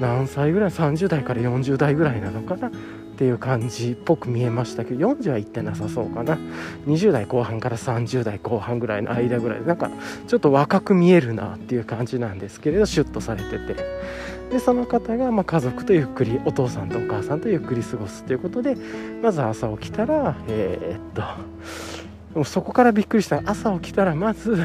[0.00, 2.70] 何歳ぐらい30代から40代ぐらいなのかな。
[3.18, 6.38] っていう感じっぽく見えましたけど40は行ってなさそうかな。
[6.86, 9.66] 20代後半から30代後半ぐらいの間ぐらい。
[9.66, 9.90] なんか
[10.28, 13.74] ちょっと若く見えるなっていう感じなんですけれどシュッとされてて。
[14.52, 18.76] でその方がま家族とゆっくりお父さんとお母さんとゆっくり過ごすということで
[19.20, 23.42] まず朝起きたらえー、っともそこからびっくりした。
[23.44, 24.64] 朝起きたらまず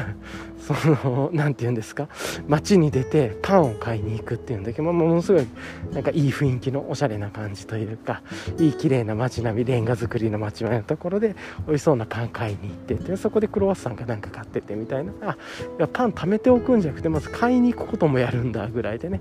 [0.66, 2.08] その何て言うんですか？
[2.48, 5.46] 街に出てパンを買いに行くっていうんだけど、ものすごい
[5.92, 8.22] なんかいい雰囲気のおしゃれな感じというか
[8.58, 15.12] いい綺麗な街並みレンガ造りの街並みのところで美味しそうなパン買いに行っててそこでクロワッサンかなんか買っててみたいな。
[15.22, 15.36] あい
[15.80, 19.20] やパン貯めておくんじゃなくてまず買いに行くこともやるんだぐらいでね。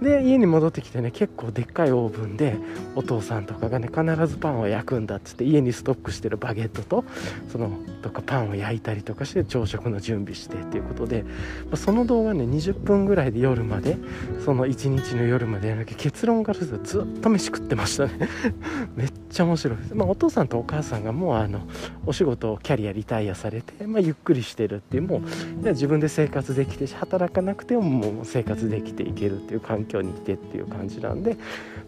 [0.00, 2.56] で家に戻ってきてね結構でっかいオーブンで
[2.94, 7.04] お父さんとかがね必ずパンを焼くんだっつって家にストックしてるバゲットと
[7.52, 7.70] その
[8.02, 11.24] とかパンを焼いたりとかして朝食の準備してっていうことで、
[11.70, 13.98] まその動画ね20分ぐらいで夜まで
[14.44, 18.28] その1日の夜までやらなきゃ結論からするとずっと飯食ってましたね。
[18.96, 19.78] めっちゃ面白い。
[19.78, 21.60] です、まあ、お父さんとお母さんがもうあの
[22.06, 25.22] お仕事をキャリアリタイアされて、まあ、ゆっくりしてるっていうも
[25.62, 31.36] う自分で生活できて働かなくてももう生活できていけるっていう環境境に来てっていう感じなんで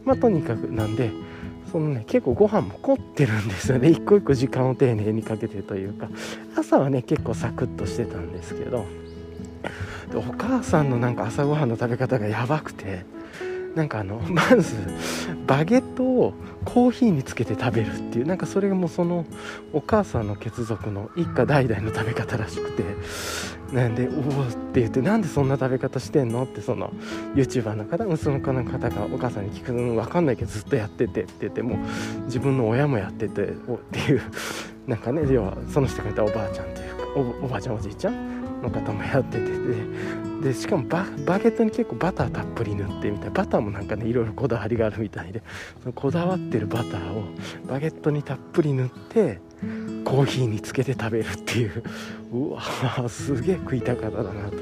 [0.05, 1.11] まあとにかくなんで
[1.71, 3.89] そのね結構ご飯も凝ってるんですよね。
[3.91, 6.09] 一個一個時間を丁寧にかけてというか。
[6.55, 8.85] 朝はね結構サクッとしてたんですけど。
[10.15, 13.07] お母さんのなんか朝ごはんの食べ方がやばくて。
[13.75, 14.75] なんかあの まず
[15.47, 19.25] バゲットをコーヒーにつけて食べるっていうなんかそれがもうその
[19.73, 22.85] お母さんの血族の一家代々の食べ方らしくて
[23.73, 26.93] なんで「おお」って言って「なんでそんな食べ方してんの?」ってその
[27.35, 31.79] YouTuber の方娘の方がお母さんに聞くの分かんないけどずっとやっててって言っても
[32.27, 34.21] 自分の親もやってておっていう
[34.87, 39.51] なんかね要はその人がいたおばあちゃんというかおばあちゃんおじいちゃんの方もやっててで
[40.43, 41.05] でしかもバ
[41.39, 45.43] ゲットに結構バターたっぷり塗ってみたいバターもなんかねいろいろこだわりがあるみたいで
[45.81, 47.25] そのこだわってるバターを
[47.67, 49.41] バゲットにたっぷり塗って
[50.05, 51.83] コーヒーにつけて食べるっていう。
[52.33, 52.63] うわ
[53.09, 54.57] すげえ食いたかっただなと。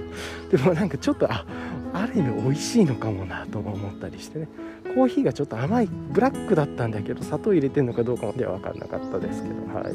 [0.56, 1.46] でもなんかちょっとあ
[1.92, 4.48] ある意味美味しいのかもなとも思ったりしてね。
[4.94, 9.94] コーヒーがちょっと甘いブラックだったんだけど砂糖入れてんのかどうかまでは分かんなかったですけどはい。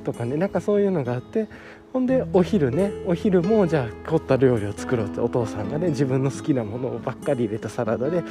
[0.00, 1.48] とかねなんかそういうのがあって
[1.92, 8.22] ほんでお昼ねお昼もじゃあ凝った料理を作ろうってお父さんがね自分の好きなものをばっかり入れたサラダで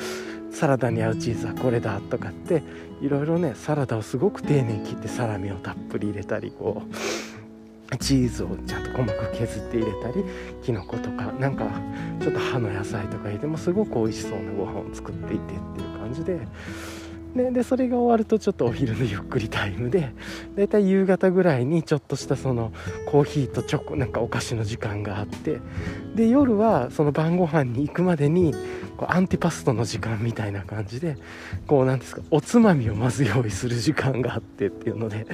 [0.51, 2.63] サラダに合うチーズはこれだとかって
[3.01, 10.23] いろいろねサラダをすごく丁寧に切ってサラミをたっぷり入れたりこうチーズをちゃんと細かく削って入れたり
[10.63, 11.65] きのことかなんか
[12.21, 16.39] ちょっと葉の野菜とか入れてもすごく美味しそうなご飯を作っていてっていう感じで
[17.35, 20.13] ね、でそれが終わるとちょっとお昼のゆっくりタイムで
[20.55, 22.73] だいたい夕方ぐらいにちょっとしたその
[23.05, 25.59] コーヒーとチョコなんかお菓子の時間があって
[26.15, 28.53] で夜はその晩ご飯に行くまでに
[28.97, 31.17] こうアンティパストの時間みたいな感じで
[31.67, 35.27] こうなんですかおつまみをまず用意する時間があってっていうので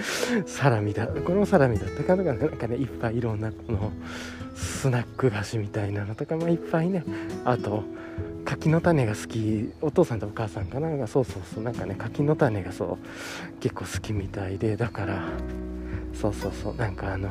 [0.46, 3.92] サラミだこれもサラミだったかとかなんかねいっぱいいろんなこの
[4.56, 7.04] スナック菓子みたいなのとかもいっぱいね。
[7.44, 7.84] あと
[8.46, 9.72] 柿の種が好き。
[9.82, 11.64] お父さんとお母さんかながそうそうそう。
[11.64, 14.78] なんかね柿の種がそう結構好きみたいで。
[14.78, 15.24] だから
[16.14, 16.76] そうそうそう。
[16.76, 17.30] なんかあの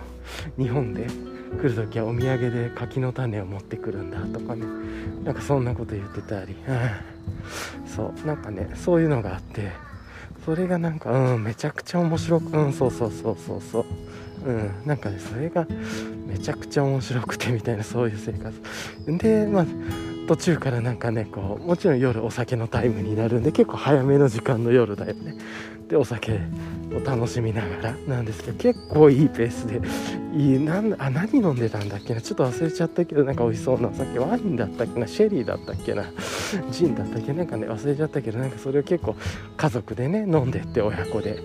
[0.58, 4.66] 日本で来る時はお土産で柿の種を持ってくるんだとかね。
[5.24, 6.56] なんかそんなこと言ってたり、
[7.86, 8.26] そう。
[8.26, 9.70] なんかねそういうのがあって。
[10.44, 13.84] それがなんかうんめちゃくちゃ面白くうんそうそうそうそうそう。
[14.44, 14.70] うん。
[14.86, 15.66] なんかねそれが
[16.26, 18.52] めちゃくちゃ面白くてみたいなそういう生活。
[19.06, 19.66] でまあ
[20.26, 25.34] 途中からなんかねこうもちろん夜お酒のタイムになるんで結構早めの時間の夜だよね。
[25.88, 26.40] でお酒
[26.92, 29.82] を楽しみながらなんですけど結構いいペースで
[30.34, 32.22] いいなんあ何飲んでたんだっけな？
[32.22, 35.06] ちょっと忘れちゃったけどなんか美味しそうなお酒ワインだったっけな？
[35.06, 36.04] シェリーだったっけな？
[36.70, 37.34] ジンだったっけ？
[37.34, 39.14] なんかね忘れちゃったけどなんかそれを結構
[39.58, 41.42] 家族でね飲んでって親子で。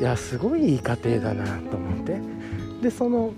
[0.00, 2.20] いやすごいいい家庭だなと思って。
[2.82, 3.32] でその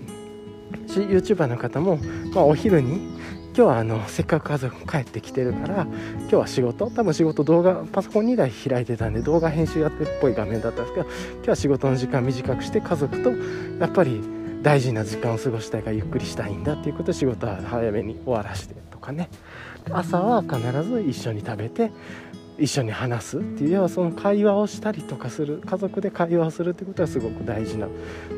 [0.87, 1.97] YouTuber の方も、
[2.33, 3.11] まあ、お昼に
[3.53, 6.89] 今日はあのせっかく家族帰ってきてるから今日は仕事？
[6.89, 13.31] 多分仕事動画パソコン2台開いてたんで動画編集やってるっぽい画面だったんですけど今日は仕事の時間短くして家族と
[13.79, 14.21] やっぱり
[14.61, 19.29] 大事な時間を過ごしたいからゆっくりしたいんだっていうことで仕事は早めに終わらしてとかね。
[19.89, 21.91] 朝は必ず一緒に食べて
[22.61, 27.87] 一緒に話すっていう要はその会話をしたりとかする家族で会話をするってことはすごく大事な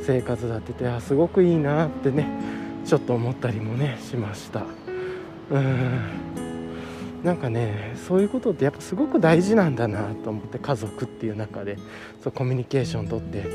[0.05, 2.27] 生活だっててすごくいいなってね
[2.85, 4.63] ちょっと思ったりもねしました。
[5.51, 6.33] うん
[7.23, 11.77] なんかねそういうことってやっぱすごく大事なんだなと思って家族っていう中で
[12.21, 13.45] そうコミュニケーションとって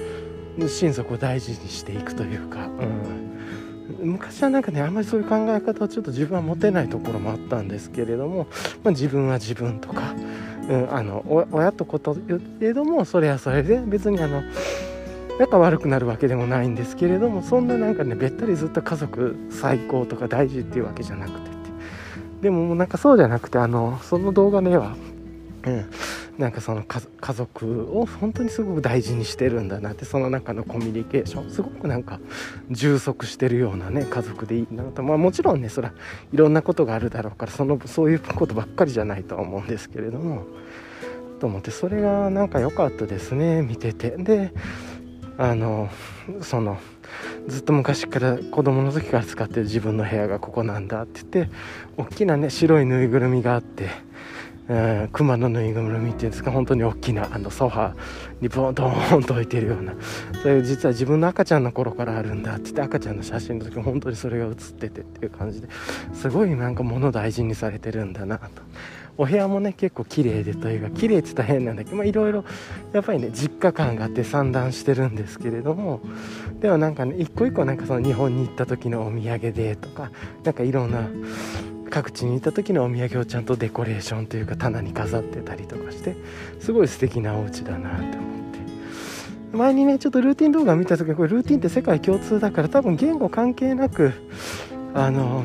[0.66, 8.46] 親族を大事にしていくというか、うん、昔はなんかねあんまりそういう考え方をちょっと自分は持てないところもあったんですけれども、
[8.82, 10.14] まあ、自分は自分とか、
[10.68, 14.42] うん、あの親と子と言えどもそれはそれで別にあの
[15.38, 21.50] 仲悪くなるわけでもないんですけれどもそんななんかねべったりずっと家族最高とか大事っていうわけじゃなくて
[22.42, 24.94] でもなんかそうじゃなくてあのその動画では、
[25.64, 25.90] うん、
[26.38, 32.20] なんかその家族を本当にすごく大事にしてるんだなってその中のコミュニケーションすごくなんか
[32.70, 35.92] 充足してるようなね家族でいいなとまあもちろんねそら
[36.32, 40.44] いろんなことがあるだろうからそのそういうことばっかりじゃないとは思うんですけれども
[41.40, 44.10] と思ってそれがなんか良かったですね見てて。
[44.10, 44.52] で
[45.40, 45.88] あの
[46.40, 46.78] その
[47.46, 51.54] ずっと昔から子供の時から使ってる自分の部屋がここなんだって言って
[51.96, 53.88] 大きなね白いぬいぐるみがあって
[55.12, 56.50] 熊のぬいぐるみっていうんですか？
[56.50, 57.96] 本当に大きなあのソファー
[58.42, 59.94] にボンドーンと置いてるような。
[60.42, 65.68] それ実は自分の赤ちゃんの頃からあるんだって言って赤ちゃんの写真の時本当にそれが写っててっていう感じで
[66.12, 68.48] すごいなんか物大事にされてるんだなと。
[69.20, 72.44] お部屋もね結構綺麗でというか綺麗って言ったら変なんだけどいろいろ
[72.92, 76.00] やっぱりね実家感があって散乱してるんですけれども
[76.60, 80.12] でもなんかね一個一個なんかその日本に行った時のお土産でとか
[80.44, 81.08] なんかいろんな
[81.88, 86.16] 各地に行った時のお土産をちゃんとデコレーションというか棚に飾ってたりとかして
[86.60, 88.58] すごい素敵なお家だなって思って。
[89.52, 94.12] 前にねちょっとルーティン動画見た時これルーティンって世界共通だから多分言語関係なく
[94.94, 95.44] あの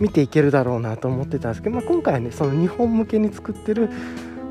[0.00, 3.90] 見ていけるだろうなと思ってたんですけど、まあ、今回はねその日本向けに作ってる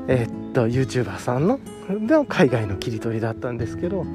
[0.08, 1.60] えー、っと YouTuber さんの
[2.06, 4.06] でも海外の切り取りだったんですけど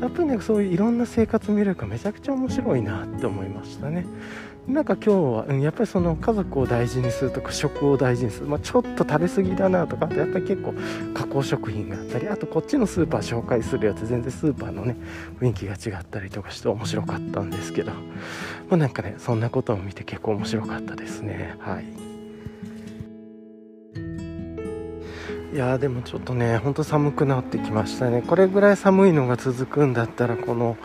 [0.00, 4.06] やっぱりねそういういろんな生活見れるかめちゃくちゃ面白いなって思いましたね。
[4.70, 10.74] なんか今日は、うん、やっぱりその家族を大事にするとか食を大事にする、まあ、ちょっと食べ過ぎだなとかあとやっぱり結構
[11.12, 14.96] 加工食品があったりあとこっちのスーパー紹介するやつ全然スーパーのね
[15.40, 17.98] 雰囲気が違ったりとかして面白かったんですけど、ま
[18.72, 22.10] あ、なんかねそんなことを見て結構面白かったですねはい。
[25.52, 30.76] いやでもちょっとねほんと寒くなってきましたねこれぐらい寒いのが続くんだったらこの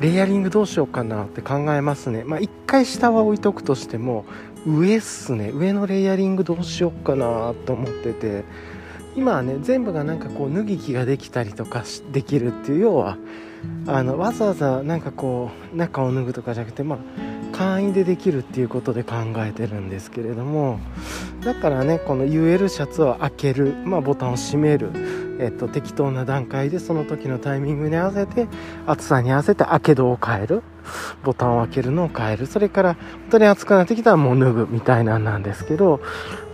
[0.00, 2.24] レイヤリングどうしようかなって考えますね。
[2.24, 4.24] まあ一回下は置いとくとしても
[4.66, 5.50] 上っすね。
[5.50, 8.44] 上のレイヤリングどうしようかなと思ってて。
[9.16, 13.16] 今はね全部がなんかこう脱ぎ着ができたりとかできるっていう要は
[13.86, 16.98] あのわざわざなんかこう中を脱ぐとかじゃなくてまあ
[17.52, 20.80] 簡易でできるっていうことで考えてるんですけれども。
[21.44, 24.90] だからねこの UL シャツを開ける、まあ、ボタンを閉める、
[25.38, 28.46] えっと、適当な段階でその時のタイミングに合わせて
[28.86, 30.62] 暑さに合わせて開け戸を変える。
[31.22, 32.46] ボタンを開けるのを変える。
[32.46, 36.00] それから本当に暑くなってきたらもう脱ぐみたいなんなんですけど、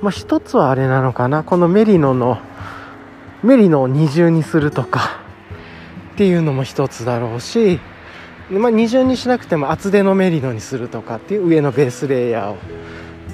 [0.02, 1.42] まあ、一つはあれなのかな。
[1.42, 2.38] このメリノの
[3.42, 5.22] メリノを二重にするとか
[6.14, 7.80] っていうのも一つだろうし
[8.50, 12.54] まあ、二重にしなくても厚手のメリノにするとかっていう上のベースレイヤーを。
[12.54, 12.56] っ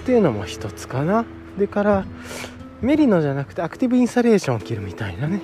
[0.05, 1.25] ていうのも一つかな。
[1.59, 2.05] でから
[2.81, 5.41] メリノじゃなくてアクティブインサレーションを着るみたいなね。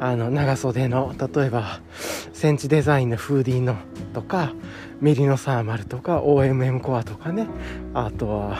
[0.00, 1.80] あの長袖の例えば
[2.32, 3.76] センチデザインのフーディーの
[4.14, 4.52] とか
[5.00, 7.48] メリノサーマルとか OMM コアとかね。
[7.94, 8.58] あとは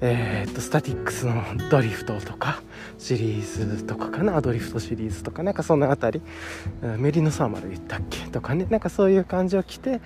[0.00, 2.62] えー、っとスタティックスのドリフトとか
[2.98, 4.40] シリーズとかかな。
[4.40, 6.96] ドリフトシリーズとかなんかその辺り。
[6.98, 8.66] メリノサーマル言ったっけとかね。
[8.70, 10.00] なんかそういう感じを着て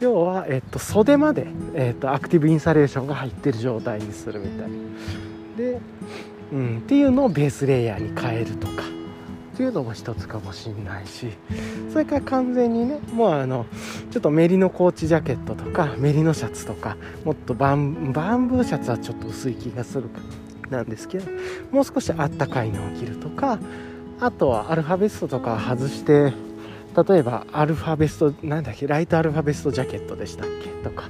[0.00, 4.76] 要は、えっと、袖まで、えっと、アクティブインサレーションが入ってる状態にするみたいな。
[5.56, 5.80] で、
[6.52, 8.82] うん、っていうのをベースレイヤーに変えるとか
[9.52, 11.28] っていうのも一つかもしんないし
[11.92, 13.66] それから完全にねもうあの
[14.10, 20.08] ちょっとメリノコーチジャケットとかメリノシャツとかもっとバンバンブーシャツはちょっと薄い気がする
[20.70, 21.30] なんですけど
[21.72, 23.58] もう少しあったかいのを着るとか
[24.20, 26.32] あとはアルファベストとか外して
[27.08, 31.08] 例えばアルファベストなんだっけライトアルファベストジャケットでしたっけとか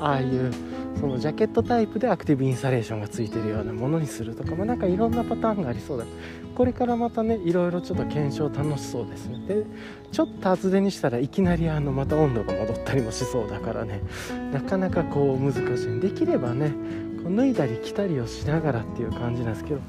[0.00, 0.52] ああいう
[1.00, 6.04] そのジャケットタイプでアクティブインサレーションがついてるようなものにするとか、まあ、なんかいろんなパターンがありそうだ。
[6.54, 9.40] これからまたねいろいろちょっと検証楽しそうですね。
[9.46, 9.64] で
[10.10, 14.00] ちょっと厚手にしたらいきなりあのまた温度が戻ったりもしそうだからね。
[14.52, 16.70] なかなかこう難しいできればね
[17.22, 19.80] こう脱いだり着たりをしながらっていう感じなんですけど。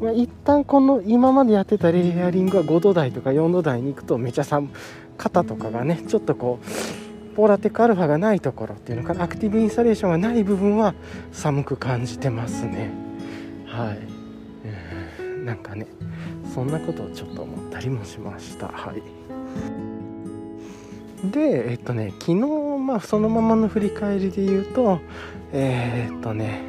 [0.00, 4.68] まあ、一旦この今までやってたレイヤリングは5度台とか4度台に行くとめちゃ寒
[5.16, 7.05] 肩とかがねちょっとこう
[7.36, 9.22] ポーラテックアルファがないところっていうのかな。
[9.22, 10.94] アクティブインサレーションがない部分は
[11.32, 12.90] 寒く感じてますね。
[13.66, 13.98] はい、
[14.64, 15.86] えー、なんかね
[16.54, 18.68] そんなことをちょっと思ったりもしました。
[18.68, 19.02] はい。
[21.30, 24.98] でえっとね昨日ままあそのままの振り返りで言うと
[25.52, 26.62] えー、っとね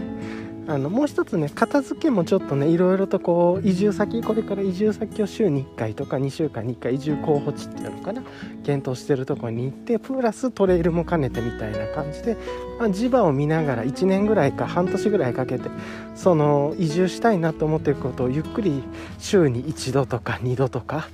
[0.68, 8.22] あのもう一つね片付けもちょっとねいろいろとこう移住先これから移住先を週に1回とか2週間に1回移住候補地っていうのかな
[8.65, 12.36] 検討してるとこに行ってプラストレイルも兼ねてみたいな感じで、
[12.80, 15.70] まあ、地場を見ながら1年ぐらいか半年ぐらいかけて
[16.15, 18.84] その移住したいなと思っていることをゆっくり
[19.20, 21.07] 週に1度とか2度とか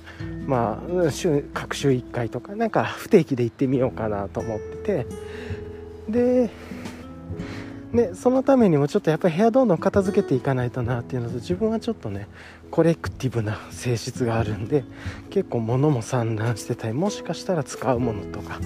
[0.46, 5.06] まあ週各週1回とかなんか不定期で行ってみようかなと思ってて
[6.08, 6.50] で
[7.94, 12.26] でそのためにもちょっとやっぱり部屋どんどん片付けていかないとなっていうのと自分はちょっとね
[12.70, 14.84] コレクティブな性質があるんで
[15.30, 18.58] 結構物も散乱してたりもしかしたら使うものとか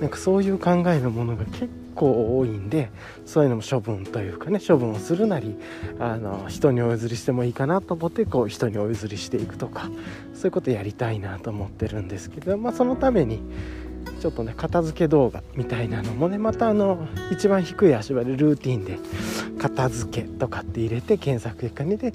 [0.00, 2.90] なんかそういう考えのものが結構多いんで
[3.26, 5.54] そういうのも処分というかね処分をするなり
[6.00, 9.90] あの人にお譲りしてもいいかなと思ってこう人にお譲りしていくとか
[10.34, 13.42] そういうことやりたいなと思ってるんですけどまあそのために
[14.20, 18.98] ちょっとね片付け動画みたいなのもねまたあの一番低い足場でルーティンで
[19.58, 22.14] 片付けとかって入れて検索結果にで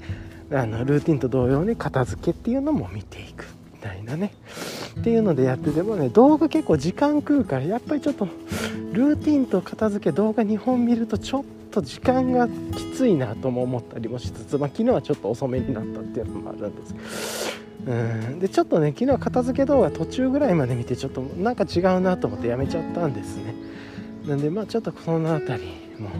[0.52, 3.46] あのルーティンと同様に片付けっていうのも見ていく。
[3.74, 4.32] みたいなね。
[4.98, 8.26] っていうのでやっててもね動画結構時間食うからやっぱりちょっと
[8.92, 17.92] ルーティンと片付け動画2本見るとちょっと時間がきついなとも思ったりもしつつ、まあ、昨日はちょっと遅めになったっていうのもあるんですけど。
[17.92, 18.38] うん。
[18.38, 23.54] でちょっとね昨日片付け動画途中ぐらいまで見てちょっとなんか違うなと思ってやめちゃったんですね。
[24.26, 26.10] なんでまあちょっとその辺りも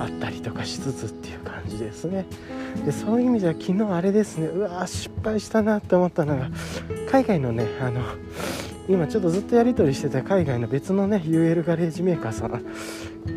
[0.00, 2.26] あったりとかしつつっていう感じですね。
[2.84, 4.46] でそういう意味では昨日あれですね。
[4.46, 6.50] うわ失敗したなって思ったのが
[7.10, 8.00] 海外のねあの
[8.88, 12.62] 今ちょっとずっとやり取りしてた海外の別のね UL ガレージメーカーさん。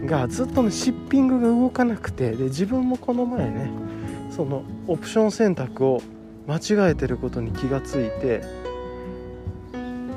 [0.06, 3.70] がずっとねシッピングが動かなくてで自分もこの前ね
[4.36, 6.02] そのオプション選択を
[6.48, 8.42] 間違えてることに気がついて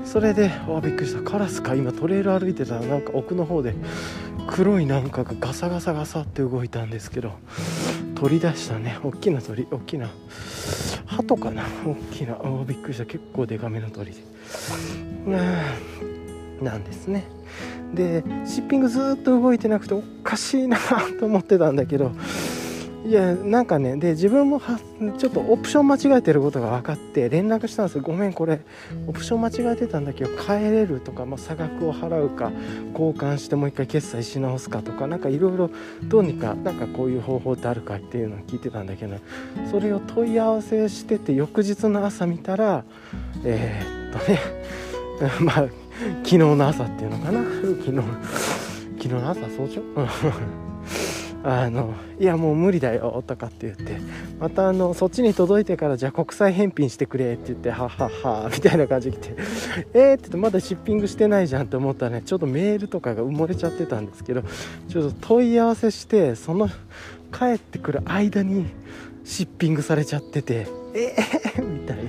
[0.05, 1.23] それであびっくりした。
[1.23, 1.75] カラスか？
[1.75, 3.75] 今トレイル歩いてたらなんか奥の方で
[4.47, 7.33] 黒いなんかがガサガサガサって動いたんですけど
[8.15, 8.99] 取り出したね。
[9.03, 10.11] 大きな鳥大きな
[11.07, 11.65] 鳩かな？
[11.85, 12.39] 大きな。
[12.67, 13.07] びっくりした。
[13.07, 14.23] 結構デカめの鳥で。
[16.63, 17.25] なんですね。
[17.95, 20.79] でシッピングずっと動いてなくておかしいな
[21.19, 22.13] と思ってたんだけど
[23.05, 24.63] いやなんかねで自分も
[25.19, 28.03] ちょっとオプション間違えてることが分かって連絡したんですよ。
[28.03, 28.63] ごめんこれ
[29.07, 32.51] オプション間違えてたんだけど帰れるとか、まあ、差額を払うか
[32.93, 35.71] 交換してもう一回決済し直すかとか何かいろいろ
[36.05, 39.19] どうにかなんかこういう方法ってあるかっていうのを聞いてたんだけど
[39.71, 42.85] それを問い合わせしてて翌日の朝見たら
[43.45, 44.41] えー、っとね
[45.45, 45.84] まあ
[46.25, 47.43] 昨日の朝っていうのかな？
[47.43, 47.93] 昨日
[48.99, 49.83] 昨日の朝早朝？
[51.47, 53.99] あのいやもう無理だよとかって言って
[54.41, 59.35] またあのそっちに届いてからじゃあ国際返品してくれって言ってはっはっはみたいな感じで来て
[59.93, 64.43] えーって言ってまだシッピングしてないじゃんって思ったらねちょっとメールとかが埋もれちゃってたんですけど
[64.89, 66.69] ちょっと問い合わせしてその
[67.31, 68.65] 帰ってくる間に
[69.23, 72.04] シッピングされちゃっててえー、みたいな。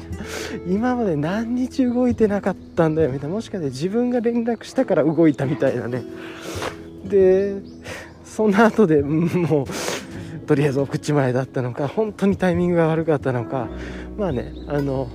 [0.68, 3.36] 今まで何日動いてなかったんだよみたいな。
[3.36, 6.03] もしかして自分が連絡したから動いたみたいなね。
[7.06, 7.56] で
[8.24, 9.66] その後でもう
[10.45, 13.68] とりあえず送っちまいだったのか本当にタイミングが悪かったのか。
[14.18, 15.10] まあねあの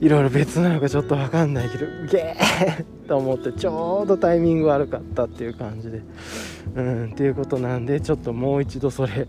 [0.00, 6.02] いろいろ別なのかちょっと分かんないけどゲーと思ってちょうどタイミング悪かったっていう感じで。
[6.74, 9.26] うんっていうことなんでちょっともう一度それ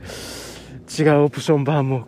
[0.87, 2.05] 違うオプションバーも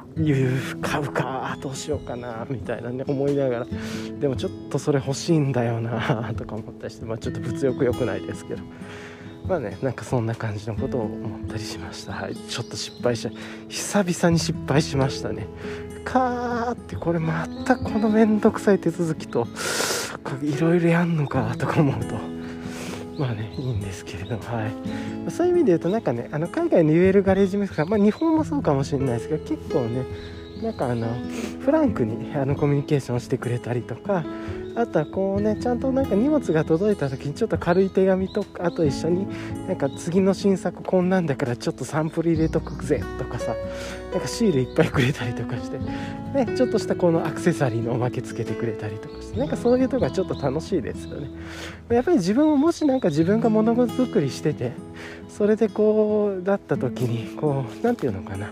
[0.81, 3.67] 買うかどうしようかなみたいなね思いながら
[4.19, 8.61] でもちょっとそれ欲しいんだよなとか思ったりしてまあちょっと物欲良くないですけど。
[9.47, 12.13] まあねなんかそんな感じのことを思ったりしました。
[12.13, 12.35] はい。
[12.35, 13.31] ちょっと失敗した
[13.67, 15.47] 久々に失敗しましたね。
[16.05, 19.47] かーってこれまたこのめんどくさい手続きと
[20.43, 22.38] いろいろやんのかとか思うと。
[23.19, 25.31] まあねいいんですけれどもはい。
[25.31, 30.05] そういう意味で言うとなんかねあの海外の UL ガレージメーカーまあ日本もそうかもしれないですけど結構ね
[30.63, 31.07] なんかあの
[31.59, 34.23] フランクにあのコミュニケーションしてくれたりとか
[34.75, 39.27] あとはこうねちゃんとなんか荷物が届いた時にちょっと軽い手紙とかあと一緒に
[39.67, 43.53] なんか次の新作こんなんだからちょっとサンプル入れとくぜとかさ
[44.11, 49.18] なんかシールいっぱいくれたりとかして、ね、ちょっとしたこのアクセサリーのおまけつけてくれたりとか。
[49.37, 51.29] なんかそういうとこがちょっと楽しいですよね。
[51.89, 54.73] やっぱり自分ももしなんか自分が物作りしてて
[55.39, 58.51] それでこうだった時にこう何て言うのかな。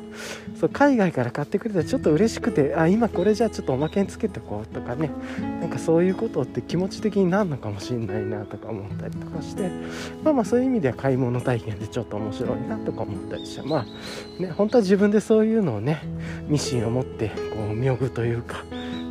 [0.57, 5.11] そう海外から買ってくれたらちょっと嬉しくてあ今これじゃあちょっとおまけにつけてこうとかね。
[5.59, 9.69] なんかそういうことって気持ち的になるのかもしんないなとか思ったりとかして。
[10.23, 13.67] まあまあそういう意味では買い物体験でちょっと面白いなとか思ったりして。
[13.67, 16.01] まあね本当は自分でそういうのをね
[16.47, 18.63] ミシンを持ってこう見ぐというか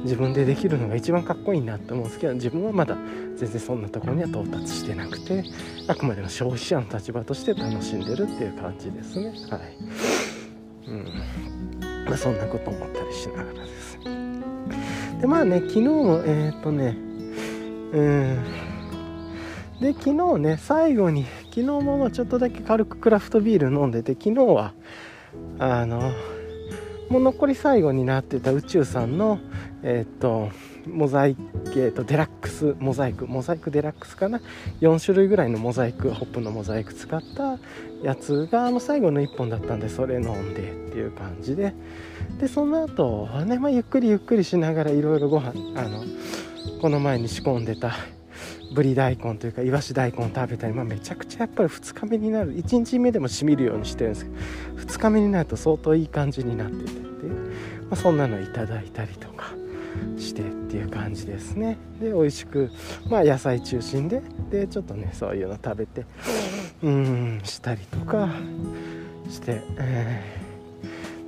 [0.04, 2.96] 自分でできるのが一番かっこいいなって思うんですけど自分はまだ
[3.36, 5.44] 全然そんなところには到達してなくて
[5.88, 9.32] あくまでも消費者の立場として楽楽しんでるっていう感じですね。
[9.50, 9.76] はい。
[10.88, 11.04] うん。
[12.06, 13.98] まあそんなこと思ったりしながらです。
[15.20, 16.96] でまあね昨日もえっ、とね
[17.92, 18.44] うん。
[19.80, 24.72] で昨日ね最後に昨日もちょっとだけ軽くクラフトビール飲んでて昨日は
[25.58, 26.12] あの
[27.10, 29.40] もう残り最後になってた宇宙さんの
[29.82, 30.50] えっ、と
[30.86, 31.40] モザイク、
[31.76, 34.40] えー、とデラックスモザイクモザイクデラックスかな
[34.80, 37.58] ？4種類ぐらいのモザイクホップのモザイク使った
[38.02, 41.74] やつがもう最後の1本だったんでそれ飲んでっていう感じで
[42.40, 46.04] でその後はね、まあ、ゆっくりゆっくりしながらいろいろご飯あの
[46.80, 47.92] この前に仕込んでた
[48.74, 52.56] ぶり大根というかいわし大根食べたり、まあ、めちゃくちゃやっぱり2日目になる。
[52.56, 54.36] 1日目でもしみるようにしてるんですけど
[54.94, 59.54] 2日目になると相当いい感じになっててで、まあ、そんなのいただいたりとか
[60.18, 60.65] して。
[60.76, 61.78] っていう感じですね。
[62.00, 62.70] で美味しく
[63.08, 66.04] まあ野菜中心ででちょっとねそういうの食べて
[66.82, 68.28] うんしたりとか
[69.30, 70.22] して、え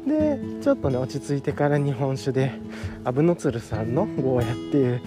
[0.07, 2.53] ー、でちょっとね落ち着いてから日本酒で
[3.05, 5.03] アブノツルさんのゴーヤっていう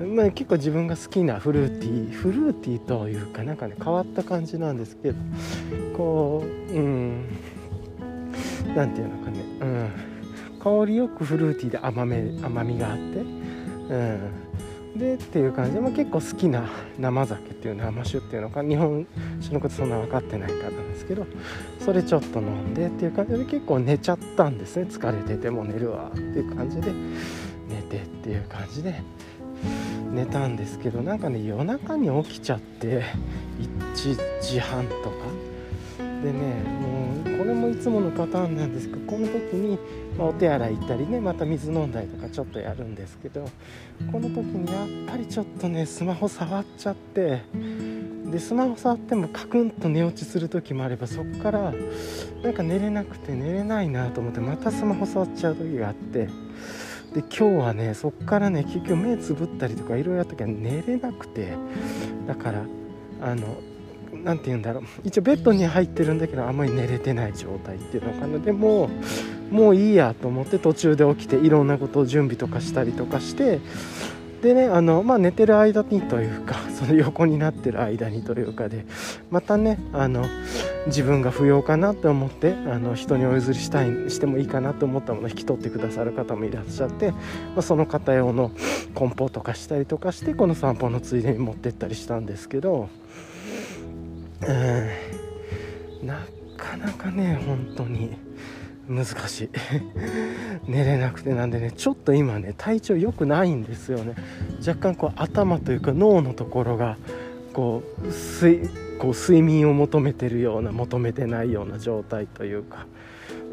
[0.00, 5.18] まあ、結構自分が好きなフルーティーフルーティーというかなんかね変わった感じなんですけど
[5.96, 7.36] こううん
[8.76, 10.18] 何て言うのかねうん。
[10.58, 13.24] 香りよくフルーティーで甘め甘みがあって、
[13.90, 15.72] うん、でっていう感じ。
[15.72, 16.64] で、まあ、結構好きな
[16.98, 19.06] 生酒っていう生酒っていうのか日本
[19.40, 21.26] 酒のことそんな分かってないからなんですけど。
[21.80, 24.86] それちょっと飲んでっていう感じで結構寝ちゃったんですね。
[24.90, 26.92] 疲れてても寝るわっていう感じで。
[27.68, 29.02] 寝てっていう感じで。
[30.12, 33.04] 寝たんですけどなんかね夜中に起きちゃって。
[33.94, 35.16] 1時半とか。
[36.22, 37.07] でねもう
[37.38, 39.78] これもいつものパターンなんですけどこの時に、
[40.18, 43.48] ま、お手洗い行ったりねまた水飲んだりとかちょっとやるんですけど
[44.10, 47.42] この時にやっぱりちょっとねスマホ触っちゃって
[48.26, 51.72] でスマホ触ってもカクンと寝落ちする時もあればそこから
[52.42, 56.26] なんか寝れなくて寝れないなと思ってまたスマホ触っちゃう時があって
[57.14, 61.52] で今日はねそっからね結局目つぶったりとかいろいろやったけど寝れなくて
[62.26, 62.64] だから
[63.20, 63.46] あの
[64.24, 64.82] 何て言うんだろう。
[65.04, 68.38] 一応ベッドに入ってるんだけどあんまり寝れてない状態っていうのかな。
[68.38, 68.90] でも
[69.50, 73.60] もういいやと思って途中で起きていろんなことを準備とかしたりとかして
[74.42, 78.84] でねあの、まあ、寝てる間にというか その横になってる間にというかで
[79.30, 80.24] またねあの
[80.86, 87.16] 自分が不要かなって思ってあの人にお譲りしたいしてもいいかなと思ったものを引き取ってくださる方もいらっしゃって、ま
[87.58, 88.52] あ、その方用の
[88.94, 92.88] 梱包とかしたりとかしてこの散歩のついでに持ってったりしたんですけど
[94.46, 94.52] う
[96.04, 96.06] ん。
[96.06, 96.26] な
[96.56, 98.16] かなかね本当に
[98.88, 99.50] 難しい。
[100.66, 104.14] 寝れなくてなんでねちょっと今ね体調良くないんですよね。
[104.66, 106.96] 若干こう頭というか脳のところが
[107.52, 108.68] こう睡
[108.98, 112.86] こう睡眠を求めてるような求めてないような状態というか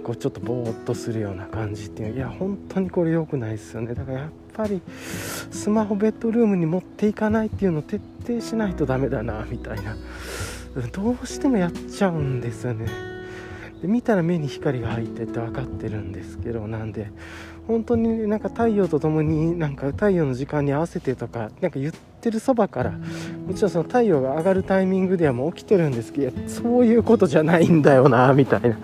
[0.04, 2.16] こうちょっとぼーっとするような感じっていう。
[2.16, 3.94] いや本当にこれ良くないですよね。
[3.94, 4.82] だからやっぱり
[5.52, 9.98] スマホベッドルームに持っていかないっていうのを徹底しないとダメだなみたいな。
[10.92, 12.88] どうしてもやっちゃうんですよね。
[13.82, 17.12] で見たら目に光が入ってって分かってるんですけどなんで
[17.68, 28.78] 本当になんか太陽とともになんか太陽の時間に合わせてとかなんか言ってるそばからもちろんその太陽が上がるタイミングではもう起きてるんですけどそういうことじゃないんだよなみたいな。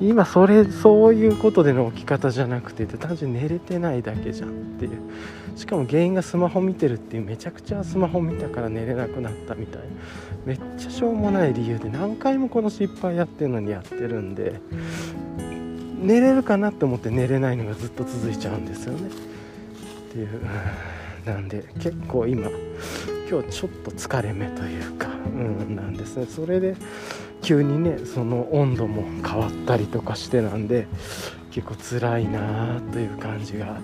[0.00, 4.92] 今それそういうことでの起き方じゃなくて単純に寝れてないだけじゃんっていう。
[5.58, 9.86] しかも原因がスマホ見てるっていうめちゃくちゃスマホ見たから寝れなくなったみたいな。
[10.46, 14.60] めっちゃしょうもない理由で何回もこの失敗やってるのにやってるんで
[16.00, 19.08] 寝れるかなって思って寝れないのがずっと続いちゃうんですよね。
[19.08, 20.28] っていう
[21.26, 22.48] なんで結構今
[23.28, 26.26] 今日ちょっと疲れ目というかうんなんですね。
[26.26, 26.76] それで
[27.42, 30.86] 急にねその温度も変わったりとかしてなんで
[31.50, 33.80] 結構辛いなという感じが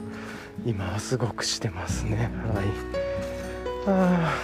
[0.67, 2.31] 今はすごくしてますね。
[2.55, 2.67] はい。
[3.87, 4.35] あ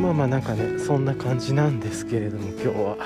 [0.00, 2.96] まあまあなんかねそんな感じなんですけれども今日は。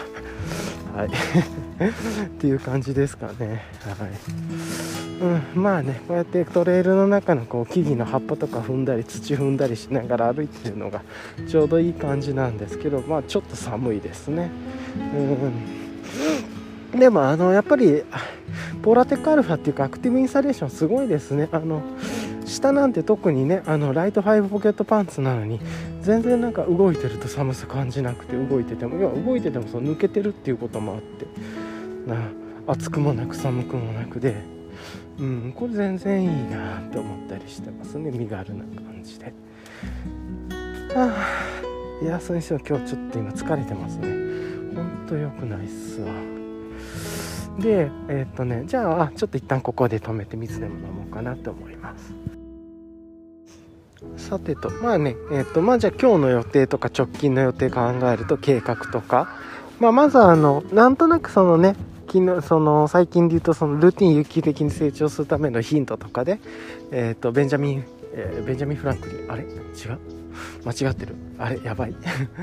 [0.97, 1.09] はい。
[2.27, 3.65] っていう感じですかね。
[3.85, 11.03] はい、うん、まあねこうやってトレイルの中のこう木々の葉っぱとか踏んだり土踏んだりしながら歩いてるのが
[11.47, 14.51] ちょうどいい感じなんですけどまあちょっと寒いですね。
[14.97, 16.56] うん
[16.99, 18.03] でもあのやっぱり
[18.83, 21.49] ポーラテックアルファっていうかアクティブインサレーションすごいですね。
[21.53, 21.83] あの
[22.45, 25.61] 下なんて特にねあのライトファイブポケットパンツなのに
[26.03, 31.27] 全然なんか動いてると寒さ感じなくて動いてても要は動いててもその抜けてるっていうこともあって
[32.09, 32.17] な
[32.69, 34.37] 暑くもなく寒くもなくで
[35.19, 38.13] うんこれ全然いいなって思ったりしてますね。
[38.13, 39.33] 身軽な感じで。
[40.95, 41.13] は
[42.03, 44.07] あいやそれにしても今日ちょっと今疲れてますね。
[44.77, 46.36] ほんと良くないっすわ。
[47.59, 52.15] でえー、っとねじゃあちょっと一旦ここで止めて水でも飲もうかなと思います。
[54.17, 59.29] さてとまあねえー、っとまあじゃあ今日の予定とか直近の予定考えると計画とか。
[59.79, 61.77] まあまずあのなんとなくそのね
[62.07, 66.41] 昨日その最近で言うとそのルーティン有機的に成長するためのヒントとかで、
[66.93, 67.85] えーと、ベンジャミン、
[68.15, 69.43] えー、ベンジャミン・フランクリンあれ？
[69.43, 69.51] 違う？
[70.65, 71.17] 間違ってる？
[71.39, 71.61] あれ？
[71.63, 71.95] やばい。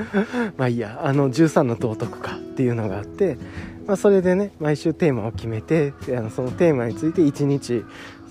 [0.58, 1.02] まあいいや。
[1.04, 3.38] あの13の道徳かっていうのがあって、
[3.86, 7.84] まあ、それでね毎週テーマを決めてあのそのテーマについて1日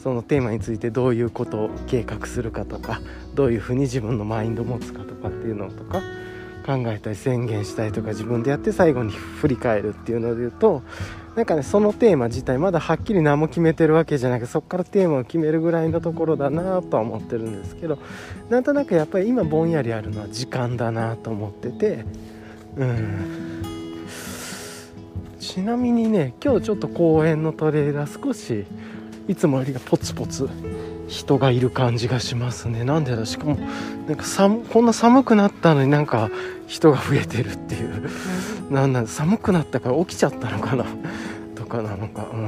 [0.03, 3.01] そのテーマについてどういうことを計画するかとか
[3.35, 6.01] どういうふうに自分のマインドを持つかとかっていうのとか
[6.67, 10.83] 考えたり宣言したりとか自分でやって最後に振り返るっていうので言うと
[11.35, 17.99] なんかねそのテーマ自体まだはっきり何も決めてるわけじゃなくそこからテーマを決めるぐらいのところだなとは思ってるんですけど
[18.49, 22.05] なんとなくやっぱり今ぼんやりあるのは時間だなと思ってて
[22.77, 23.62] うん。
[25.43, 28.65] ちなみにね今日ちょっと公園のトレーラー少し
[29.27, 30.49] いつもよりがポツポツ
[31.09, 32.85] 人がいる感じがしますね。
[32.85, 33.57] なんでだしかも
[34.07, 36.31] なんか寒こんな寒くなったのになんか
[36.69, 38.09] 人が増えてるっていう。
[38.71, 40.87] なんなん寒くなったから起きちゃったのかな？
[41.57, 42.29] とかなのか。
[42.33, 42.45] うん。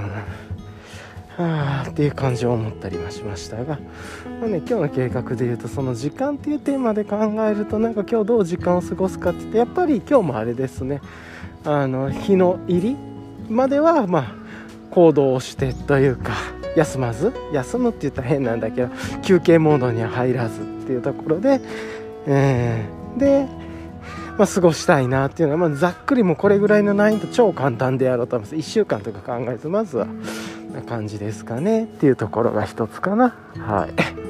[1.36, 3.80] はあっていう感じを思ったりはしましたが、
[4.40, 11.00] まあね、今日の計画でいうとその時間っていうテーマで考えるとなんか今日どう時間を過ごすかって言ってやっぱり今日もあれですね
[11.64, 12.96] あの日の入り
[13.48, 14.34] まではまあ
[14.90, 16.32] 行動をしてというか
[16.76, 18.90] 休まず休むって言ったら変なんだけど
[19.22, 21.60] 休憩モードには入らずっていうところで、
[22.26, 23.46] えー、で、
[24.38, 30.06] まあ、過ごしたいなっていうのは、まあ、ざっくりもこれぐらいの難易度超簡単でやろうと思います1週間とか考えずまずは
[30.74, 34.23] な感じですかねっていうところが一つかなはい。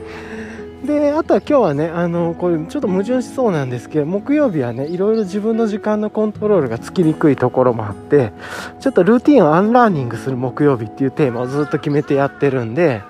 [0.85, 8.32] であとは今日はねあのこれちょっと矛盾しそうなんですけど木曜日はねいろいろ自分の時間のコントロールがつきにくいところもあって
[8.80, 13.03] ちょっとルーティンをアンラーニングする木曜日っていうテーマをずっと決めてやってるんで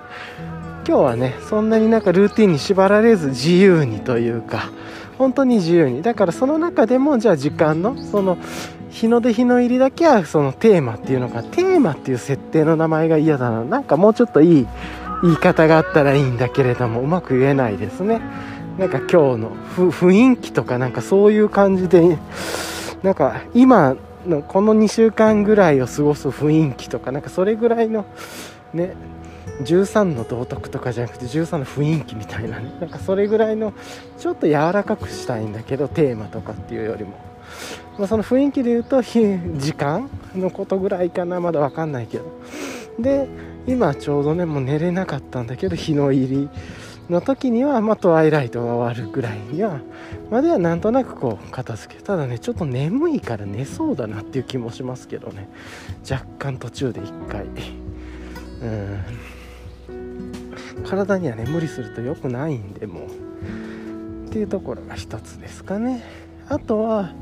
[0.87, 4.69] 今日はねそんなになんかルーティンに縛られず自由にというか
[5.17, 6.01] 本当に自由に。
[6.01, 8.37] だからその中でもじゃあ時間のその
[8.89, 13.63] 日の出日の入りだけはそのテーマっていうのがテーマっていう設定の名前が嫌だな。
[13.63, 14.67] なんかもうちょっといい
[15.25, 18.21] 言い方があったらいいんだけれどもうまく言えないですね。
[18.77, 22.19] なんか今日の雰囲気とかなんかそういう感じで
[23.01, 23.95] なんか今
[24.27, 28.05] のこの2週間ぐらいを過ごす雰囲気とかなんかそれぐらいの
[28.73, 28.93] ね
[29.63, 32.71] 13の道徳とかじゃなくて13の雰囲気みたいなね。
[32.79, 33.73] なんかそれぐらいの
[34.19, 37.11] ちょっと柔らかくしたいんだけどテーマとかっていうよりも、
[37.97, 41.39] まあ、その雰囲気で言うと時間のことぐらいかな。
[41.39, 42.25] まだ分かんないけど。
[42.99, 43.27] で
[43.67, 46.49] 今ちょうどねもう寝れなかったんだけど日の入り
[47.09, 49.79] の時には、まあ、トワイライトが終わるぐらいには
[50.31, 52.01] まではなんとなくこう片付け。
[52.01, 55.49] ただねちょっと眠いから寝そうだなっていう気もしますけどね。
[56.09, 57.45] 若干途中で1回
[58.61, 58.99] うん。
[60.83, 63.05] 体にはね無理すると良くないんでもう。
[64.27, 66.03] っていうところが一つですかね。
[66.49, 67.13] あとは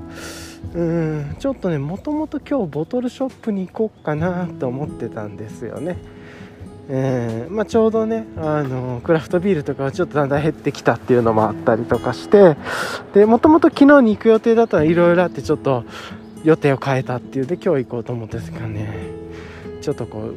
[0.73, 5.97] うんちょっとねもともと今日ボトルショップに行こうかなと思ってたんですよね。
[6.89, 12.57] えーまあ、ちょうどねあのクラフトビールとかはちょっとだんだん減ってきたっていうのもあったりとかして
[13.13, 15.85] でもともと昨日に行く予定だったらいろいろあってちょっと
[16.43, 18.93] 予定を変えたっていうで今日行こうと思ってですかね
[19.81, 20.31] ちょっとこ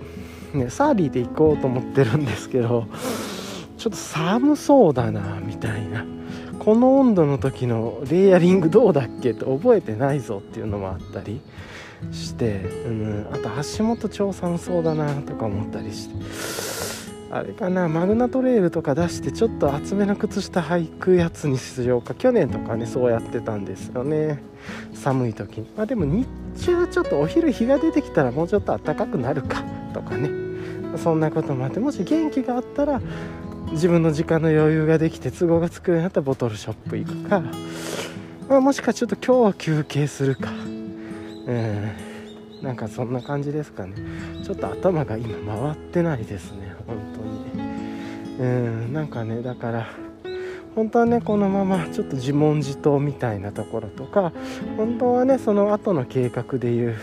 [0.55, 2.86] うねサーリーで行こうと思ってるんですけど
[3.76, 6.05] ちょっと寒そうだなみたいな。
[6.59, 11.40] この温度の時のレイヤリングどうだっけって覚えてないぞっていうのもあったり。
[12.12, 16.66] して、うん、あと足元超寒そうだなとか思ったりして。
[17.28, 22.14] あれかなマグナトレイルとか出してちょっと厚めの靴下履くやつにしようか。
[22.14, 24.42] 去年とかねそうやってたんですよね。
[24.94, 25.66] 寒い時に。
[25.76, 26.26] まあでも日
[26.57, 30.30] 中ちょっとお昼日が出てきたらもうちょっと暖かくなるかとかね。
[30.97, 33.03] そんなこともあってもし元気があったら
[33.72, 37.42] 自分の時間の余裕ができて都合がつくようになったらボトルショップ行くか、
[38.49, 40.76] まあ、もしかちょっと今日は休憩するか。
[41.47, 41.92] うん。
[42.62, 43.94] なんかそんな感じですかね。
[44.44, 46.74] ちょっと頭が今回ってないですね。
[46.86, 47.68] 本当に。
[48.38, 48.92] うん。
[48.92, 49.88] なんかねだから
[50.76, 54.32] 本当はねこのままちょっと自問自答みたいなところとか
[54.76, 56.97] 本当はねその後の計画でいう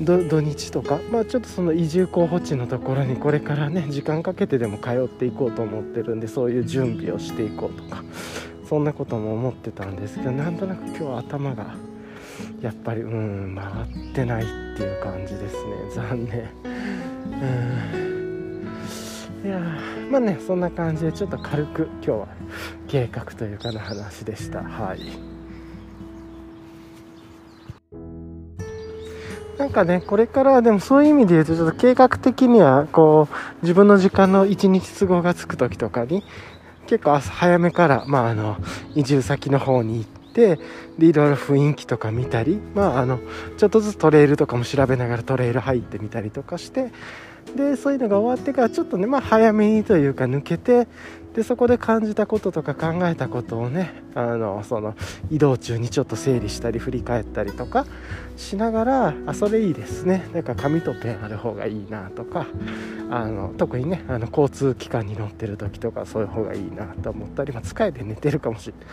[0.00, 8.02] 土日とか、まあ、ちょっとその移住候補地のところにこれからね時間かけてでも通っていこうと思ってるんでそういう準備をしていこうとか
[8.68, 11.74] そんなことも思ってたんですけどなんとなく今日は頭が
[12.60, 13.64] やっぱりうん回
[14.10, 16.48] ってないっていう感じですね残念。
[17.42, 18.08] うん。
[19.44, 19.60] いや
[20.10, 22.28] まあねそんな感じでちょっと軽く今日は
[22.88, 24.62] 計画というかの話でした。
[24.62, 25.38] はい。
[29.58, 36.22] なんかねこれからはでもそういう意味で言うとちょっと計画的にはこう自分の時間の1日都合がつく時とかに
[36.86, 38.56] 結構朝早めから、まあ、あの
[38.94, 40.60] 移住先の方に行って
[40.98, 43.18] でいろいろ雰囲気とか見たり、まあ、あの
[43.56, 46.92] ちょっとずつトレイルとかも調べながらトレイル入ってみたりとかして
[47.56, 50.86] でそういうのが終わってからちょっとね、まあ、早めにというか抜けて
[51.38, 54.96] でそこで感じたこととか考えたことをねあのその
[55.30, 57.86] 移動中にちょっと整理したり振り返ったりとか
[58.36, 60.28] しながらあそれいいですね。
[60.34, 62.48] なんか紙とペンある方がいいなとか
[63.08, 68.86] あの特にねあの交通機関に乗ってる時とかそういう方がいいなと思ったり、まあ、疲れて寝てるかもしれない。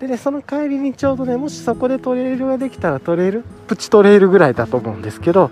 [0.00, 5.50] でねその帰りにちょうどねもしそこでトレイルができたらトレイルプチトレイルぐらいだと思うんですけど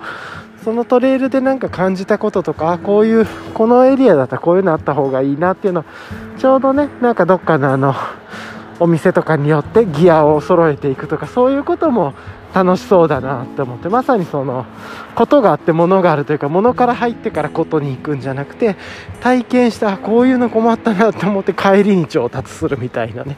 [0.67, 5.85] そのトレイルで何か感じたこととかこういうこのエリアだったらこういうのあった方がいいなっていうの
[6.39, 7.95] ちょうどねなんかどっかのあの
[8.81, 12.15] お店とかによってギアを揃えていくとかそういうことも
[12.53, 14.67] 楽しそうだなって思ってまさにその
[15.15, 18.75] ことがあってものがあるというか物から入ってからことに行くんじゃなくて
[19.21, 23.37] 体験したこういうの困ったなと思って帰りに調達するみたいなね。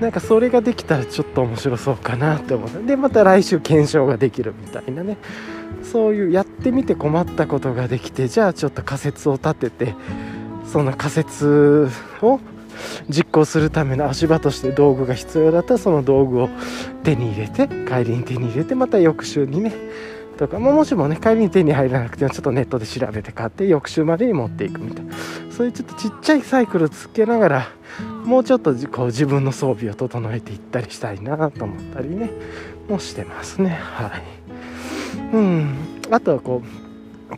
[0.00, 5.18] なんかそれができたらちょっと面白そうかなって思ってでまた来週検証ができるみたいなね。
[5.82, 9.94] そういうやってみて困ったことができてじゃあちょっと仮説を立てて
[10.70, 11.88] その仮説
[12.22, 12.40] を
[13.08, 16.48] 実行するための足場として道具が必要だったらその道具を
[17.04, 19.72] 手に入れて帰りに手に入れてまた翌週にね
[20.36, 25.14] とか、まあ、もしもね帰りに手に入らなくてもちょっとネットで調べて買って翌週までに持っていくみたいな
[25.50, 27.68] そういうちょっとちっちゃいサイクルつけながら
[28.24, 32.30] もうちょっとこう自分の装備を整えていったりしたいなと思ったりね
[32.88, 33.70] もしてますね。
[33.70, 34.35] はい。
[35.32, 35.74] うん。
[36.10, 36.86] あとはこう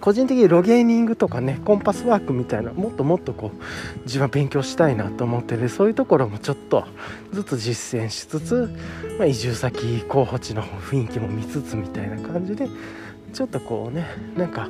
[0.00, 6.86] 個人的にロゲーニングとかねコンパスワークみたいなもっともっとこう自分は勉強したいなと思っててそういうところもちょっと
[7.32, 8.70] ずつ実践しつつ、
[9.18, 12.68] まあ、移住先候補地の雰囲気も見つつみたいな感じで
[13.32, 14.06] ちょっとこうね
[14.36, 14.68] なんか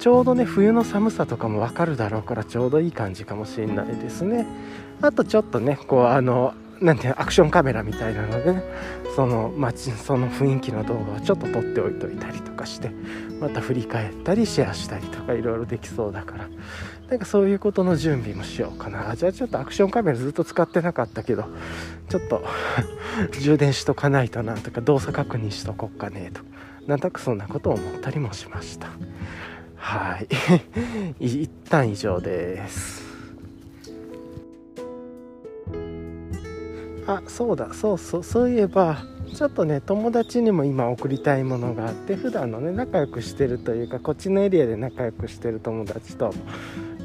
[0.00, 4.46] ちょうどね冬の寒さとかもわかるだろうからちょうどいい感じかもしれないですね。
[5.02, 8.62] あとちょっとねこうあのなんてアクションカメラみたいなのでね
[9.20, 12.90] その街その雰囲気の動画をちょっと撮っておいといたりとかして
[13.38, 16.48] また振り返ったりシェアしたりとかいろいろできそうだから。
[17.10, 19.14] なんかそういうことの準備もしようかな。
[19.16, 21.44] じゃあちょっとアクションカメラずっと使ってなかったけど
[22.08, 22.42] ちょっと
[23.38, 26.40] 充電しとかないとなとか動作確認しとこっかねと
[26.86, 28.88] なんとなくそんなことを思ったりもしました。
[29.76, 30.28] はい
[31.44, 33.09] 一旦以上です。
[37.10, 39.04] あそうだそうそうそういえば
[39.34, 46.32] ちょっとね友達にも今送りたいものがあって普段のね仲良くしてるというかこっちのエリアで仲良くしてる友達と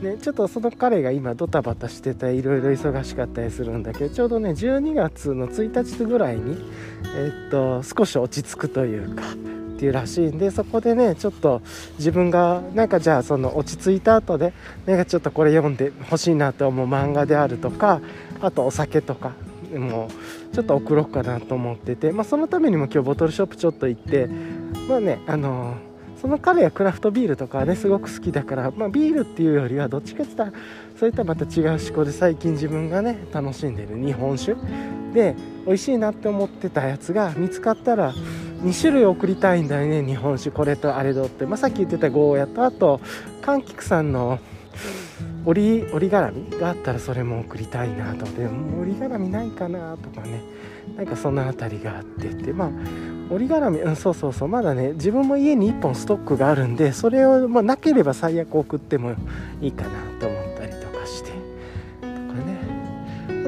[0.01, 6.57] ね、ちょっとその彼が今ドタバタしてたいろいろ忙しかったりするんだけどちょうどね12月の1日ぐらいに、
[7.15, 11.61] えっと少し落ち着くというかっていうらしいんでそこでねちょっと
[11.97, 14.53] 自分がなんかじゃあその落ち着いた後で
[14.85, 18.01] なんかちょっとこれ読んでほしいなと思う漫画であるとか
[18.41, 19.31] あとお酒とか
[19.79, 20.09] も
[20.53, 24.27] ちょっと送ろうかなと思ってて、まあ、そのためにも今日ボトルショップちょっと行って
[24.87, 25.75] まあねあの、
[26.25, 30.63] その彼はクラフトビールとかねすごく好きだから、まあ、ビールっていうよりはどっちかって言ったら
[30.99, 34.55] そういったまた違う思考で最近自分がね楽しんでる日本酒
[35.13, 38.13] で美味しいなって思ってたやつが見つかったら
[38.63, 43.01] 2種類送りたいんだよね日本酒これとあれとって、まあ、さっき言ってたゴーヤとあと
[43.41, 44.39] 柑橘さんの
[45.45, 48.25] 折り折り絡みがあったらそれも送りたいなと。
[48.25, 50.41] でも折り絡みないかなとかね。
[50.95, 52.53] なんかその辺りがあってって。
[52.53, 52.69] まあ
[53.29, 54.47] 折り絡みうんそうそうそう。
[54.47, 59.15] まだね自分も家に1本ストックがあるんでそれを、まあ、なければ最悪送っても
[59.61, 59.89] いいかな
[60.19, 60.54] と思って。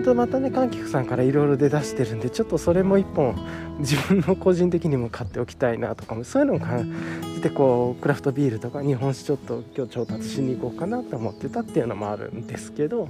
[0.08, 3.36] とまたね柑橘さんからいろいろ出だしてるんでちょっとそれも一本
[3.80, 6.94] 自分の個人的にも買っておきたいなとかもそういうのを感
[7.36, 13.10] じてこうクラフトビールとか日本酒ちょっと今日調達しに行こうかなと思ってたっていうのもあるんですけど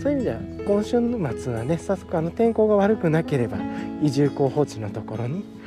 [0.00, 3.58] そういう意味では今週末はね早速あの天候が悪くなければ
[4.00, 5.57] 移住候補地のところに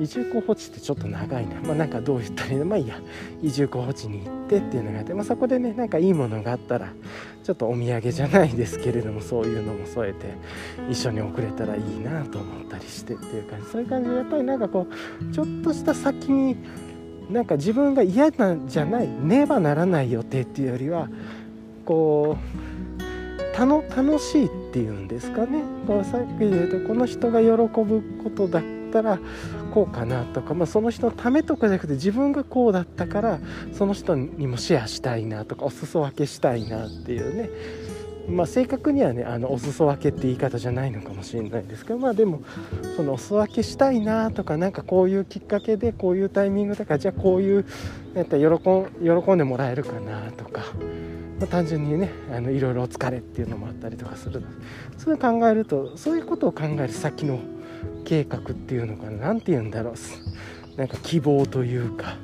[0.00, 1.60] 移住候補地ってちょっと長いな。
[1.60, 2.64] まあなんかどう言ったらいいの？
[2.64, 3.00] まあいいや。
[3.42, 6.92] 移住候補地に行ってっていうのがあって、まあ、そこでねなんかいいものがあったら
[7.42, 10.26] ちょっとお土産じゃないですけれどもそういうのも添えて
[10.90, 13.66] 一緒に送れたらいいなと思ったりしてっていう感じ。
[13.66, 14.86] そういう感じでやっぱりなんかこ
[15.20, 16.56] うちょっとした先に
[17.30, 21.08] なんか自分が嫌なんじゃないねばならない予定っていうよりは
[21.84, 25.62] こう楽しいっていうんですかね。
[25.86, 29.18] こうさっき言うとこの人が喜ぶことだったら
[29.72, 33.40] こうかなとか、まあ、その人のためとかじゃなくて自分がこうだったから
[33.72, 37.50] その人にもシェアしたいなとかお裾分けしたいなっていうね。
[38.28, 42.42] まあ、正確にはねあのお裾分けって言い方じゃないのかもしれないですけどまあでも
[42.96, 47.64] そのお裾分けしたいなとかなんかこういうきっかけでこういうタイミングだからじゃあこういう
[48.14, 50.62] やったら喜ん喜んでもらえるかなとか、
[51.40, 54.42] ま、単純にねあのいろいろお疲れっていうのもあったりとかする
[54.98, 57.40] そういう考えるとそういうことを考える先の
[58.04, 59.94] 計画っていうのかな何て言うんだろう。
[60.78, 62.16] なんか希望というか。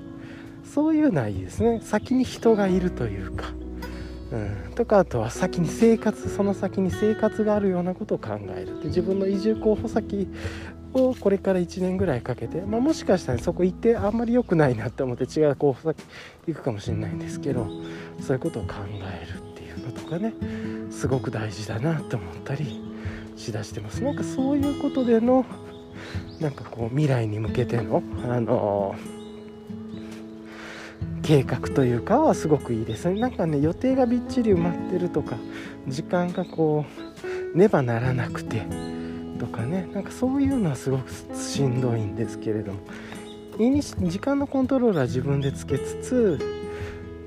[0.65, 1.81] そういうのはいいですね。
[1.83, 3.53] 先に人がいるというか。
[4.33, 4.37] う
[4.71, 10.27] ん、とかあとは先に生活その先に生活があるようなことを考えるで自分の移住候補先
[10.93, 16.03] をこれから1年ぐらいかけて、まあ、もしかしたらそこ行ってあんまり良くないなって思って違う候補先
[16.47, 17.69] 行くかもしれないんですけど
[18.21, 18.75] そういうことを考
[19.13, 20.33] えるっていうのとかね
[20.91, 22.81] すごく大事だなって思ったり
[23.37, 24.03] しだしてます。
[24.03, 25.45] なんかそういうことでの
[26.41, 28.95] なんかこう未来に向けてのあの
[31.22, 33.09] 計画というかはすごくいいです。
[33.09, 35.37] ねなんかね予定がびっちり埋まってるとか
[35.89, 36.85] 時間がこ
[37.55, 38.66] うねばならなくて
[39.39, 39.89] とかね。
[39.93, 42.78] なんかそういうのはすごくしんどいんですけれども。
[43.57, 46.64] 時間のコントロールは自分でつけつつ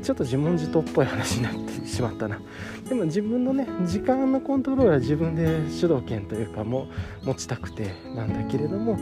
[0.01, 2.39] ちょっと自問自答っぽい話になってしまったな。
[2.87, 6.87] でも自分のね時間のコントロールは自分で主導権というかも
[7.23, 8.97] 持ちたくてなんだけれども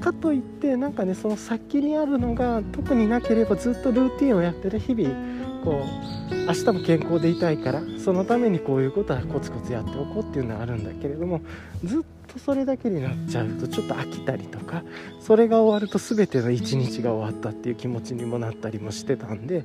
[0.00, 5.84] かといってなんかねその先にあるのが特になければずっとルーティンをやってる日々こ
[6.30, 11.40] う明日も健康でいたいからそのためにこういうことはコツコツやっておこうっていうのはあるんだけれども
[11.84, 12.02] ずっ
[12.32, 14.82] とそれだけになっちゃうとちょっと飽きたりとか
[15.20, 19.64] それが終わると全ての一日が終わったっていう気持ちにもなったりもしてたんで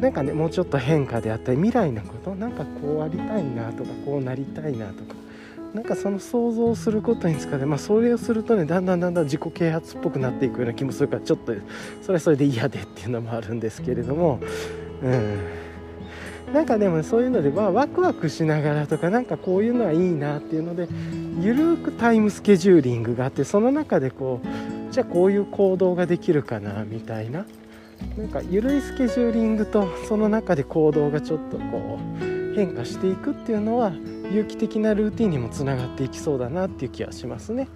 [0.00, 5.14] なんかねもうちょっと変化であったり未来のことなんかこうありたいなとかこうなりたいなとか
[5.74, 11.52] なんかその想像することにつかで、まあ、それをするとねだんだんだんだん自己啓発っぽくなっていくような気もするからちょっと
[12.00, 14.40] それはそれで嫌でっていうのもあるんですけれども
[15.02, 15.58] うん。
[16.52, 20.88] なんかでもそういうので、まあ、ワクワクしながらとかなんかこういうのはいいなっていうので
[21.40, 27.44] ゆるくタイムスケジューリングがあってその中でこうじゃあこういう行動ができるかなみたいな
[28.16, 33.92] なんかゆるいスケジューリングとその中で行動がちょっとこう変化していくっていうのは
[34.32, 37.68] 有機的なルーティンにもつながっていきそうだなっていう気はしますね。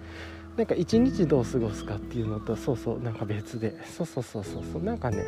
[0.57, 3.75] なんか一日どう過ごすかっていうのとそうそうなんか別で。
[3.85, 5.23] そうそうそうそうそうなんかね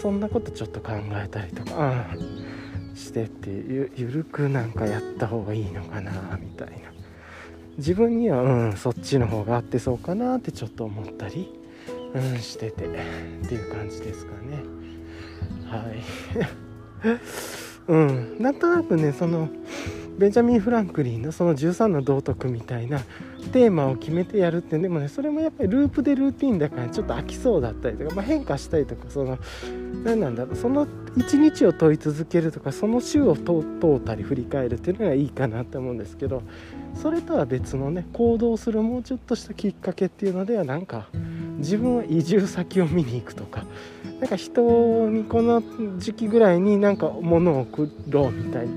[0.00, 6.92] そんなことちょっと考えたりとか、うん、してってゆゆるくなんかやった方がいいのかなみたいな。
[7.78, 11.48] 自分にはうんそっちの方が合ってそうかなってちょっと思ったり、
[12.14, 12.88] うん、しててっ
[13.48, 14.62] ていう感じですかね。
[15.66, 16.02] はい。
[17.88, 19.48] うんなんとなくねその
[20.18, 23.00] ベンジャミン・フランクリンのその13の道徳みたいな
[23.52, 29.38] テーマを決めてやるってでもねそれもやっぱりループでルーティンだからちょっと飽きそうだったりとか、まあ、変化したりとかその
[30.04, 30.86] 何なんだろうその
[31.16, 36.42] 一日を問い続けるとかその週を問ったり振り返るっていうのがいいかなと思うんですけど
[36.94, 41.08] それとは別のね行動するもうちょっとしたきっかけっていうのではなんか
[41.58, 43.64] 自分は移住先を見に行くとか
[44.20, 45.62] なんか人にこの
[45.98, 48.72] 時期ぐらいになんか物を送ろうみたいな。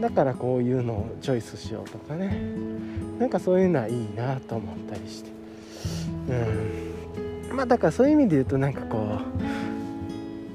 [0.00, 2.36] だからこういうのをチョイスしようとかね。
[3.18, 5.30] なんかそういうのはいいなと思ったりして。
[7.50, 7.56] うん。
[7.56, 9.18] まあだからそういう意味で言うとなんかこ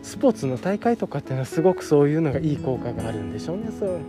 [0.01, 3.63] うスポーツの大会とかっていうのはすごくそういうのがいい効果があるんでしょうね。
[3.77, 3.99] そう。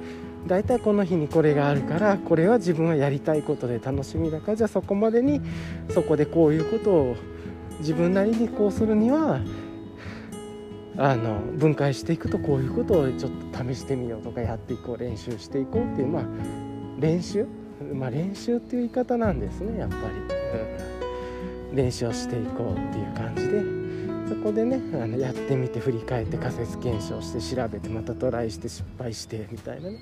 [0.47, 5.41] 大体この日にこれがあるからこれは自分はやりたいことで楽しみだからじゃあそこまでに
[5.89, 7.17] そこでこういうことを
[7.79, 9.41] 自分なりにこうするには
[10.97, 16.25] あの分解していくとこういうことをちょっと試してみようとかやっていこう練習していこうっていうまあ
[17.01, 17.47] 練習
[17.93, 20.03] まあ練習っていう言い方なんですねやっぱり、
[21.71, 23.84] うん、練習をしていこうっていう感じで。
[24.29, 29.99] そこでねあのやってみて振り返って仮説検証して調べてまたトライして失敗してみたいなね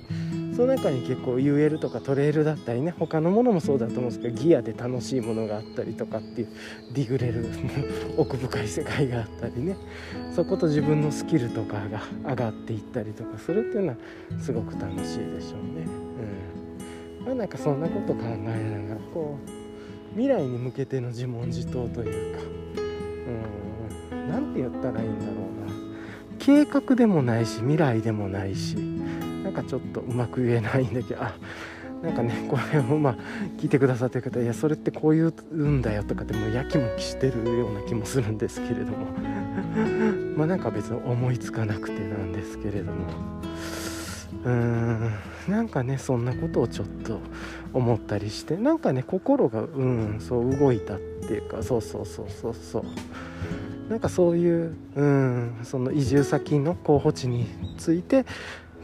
[0.55, 6.47] その中に結構 UL とかトレイルだったりね他のものもそうだと思うんですけどギアで楽しいものがあったりとかっていう
[6.93, 7.49] ディグレル
[8.17, 9.75] 奥深い世界があったりね
[10.33, 13.95] そこと自分のスキルとかが上がっていったりとかするっていうのは
[14.39, 15.85] すごく楽しいでしょうね。
[17.21, 22.43] うんまあ、なんかそんなこと考えながらこう未来に向けての自問自答というか。
[23.27, 23.72] うん
[24.29, 25.53] 何て言ったらいいんだろうな。
[26.39, 31.35] 計画でもないし未来でもないしなんかちょっとうまく言えないんだけどあ
[32.01, 33.15] なんかねこれをまあ
[33.57, 39.07] 聞いてくださってる方いやそれってこういうんだよとかでもやきもきしてるような気もするんですけれども。
[40.35, 42.91] まあなんか別に思いつかなくてなんですけれども。
[44.43, 45.11] うーん
[45.47, 47.19] なんかねそんなことをちょっと
[47.73, 52.83] 思ったりしてなんかね心がうんそう動いたっていうかそうそうそうそうそう。
[53.89, 58.25] なんかそういううんその移住先の候補地について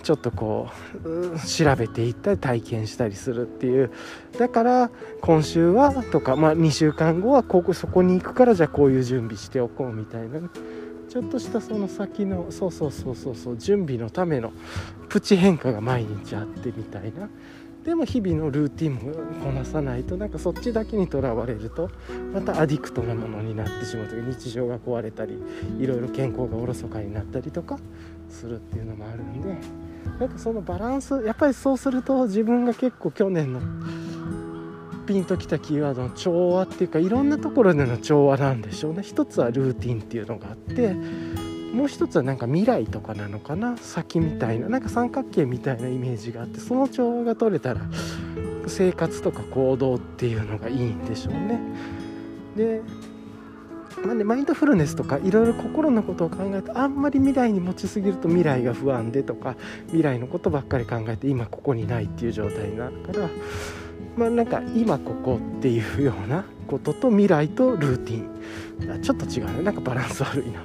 [0.03, 0.69] ちょっとこ
[1.03, 3.91] う調べていったり体験したりするっていう。
[4.37, 4.91] だから
[5.21, 10.39] 今週はとか、まあ、2週間後はここそこに行くからじゃあこういう準備しておこうみたいな、
[11.09, 14.53] ちょっとしたその先のそうそうそうそうそう準備のための
[15.09, 17.29] プチ変化が毎日あってみたいな。
[17.89, 19.13] でも日々のルーティンも
[19.43, 21.89] こなさないとなんかそっちだけにとらわれると
[22.31, 25.41] またアディクトなものになってしまうと日常が壊れたり
[25.79, 27.79] いろいろ健康がおろそかになったりとか
[28.29, 29.57] するっていうのもあるんで
[30.19, 33.59] なんかそのバランスやっぱりそうすると自分が結構去年の
[35.07, 39.01] ピンときたキーワードの調和っていうかいろんなところでの調和なんでしょうね。
[39.01, 40.95] 一つはルーティンっていうのがあって
[41.73, 43.77] もう一つはなんか未来とかなのかな？
[43.77, 47.81] 先みたいななんか三角形みたいなイメージがあってその調和が取れたら
[48.67, 51.59] 生活とか行動っていうのがいいんでしょうね。
[52.55, 52.81] で
[54.05, 59.57] まあね、マインドフルネスとかいろいろ心のことを考えてあんまり未来に持ちすぎると未来が不安でとか
[59.87, 63.27] 未来のことばっかり考えて今ここにないっていう状態になるから
[64.15, 69.63] まあなんか今ここっていうようなことと未来とルーティンちょっと違うね。
[69.63, 70.63] なんかバランス悪いな、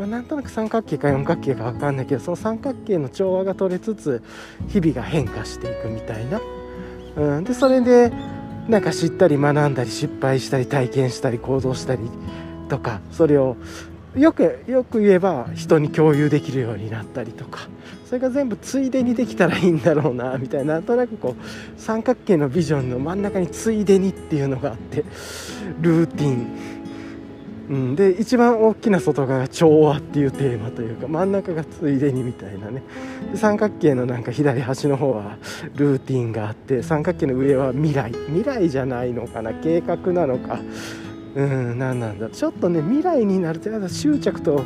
[0.00, 4.22] まあ、なんとなく三角形か四角形か分かんないけどその三角形の調和が取れつつ
[4.68, 6.40] 日々が変化していくみたいな、
[7.16, 8.10] うん、でそれで
[8.66, 12.10] なんか知ったり学んだり失敗したり体験したり行動したり
[12.70, 13.58] とかそれを
[14.16, 17.68] よくよく言えば人に共有できるようになったりとか
[18.06, 20.74] それが全部ついでにできたらいいんだろうなみたいな。
[20.74, 25.04] なんとなくこう三角形のビジョンの真ん中についでにっていうのがあって
[25.80, 26.79] ルーティン、
[27.70, 32.82] うん、で一番大きな外側が調和っていうテーマというか真ん中がついでにみたいなね。
[33.36, 35.38] 三角形のなんか左端の方は
[35.76, 38.10] ルーティンがあって三角形の上は未来。
[38.26, 39.54] 未来じゃないのかな。
[39.54, 40.58] 計画なのか。
[41.36, 42.28] うん何なんだ。
[42.28, 44.64] ちょっとね未来になると執着と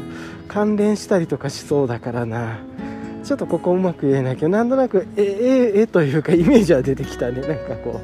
[0.48, 2.58] 関連したりとかしそうだからな。
[3.22, 7.40] ちょっとここうまく言えないけどなんとなくえええというかイメージは出てきたね。
[7.40, 8.00] なんかこ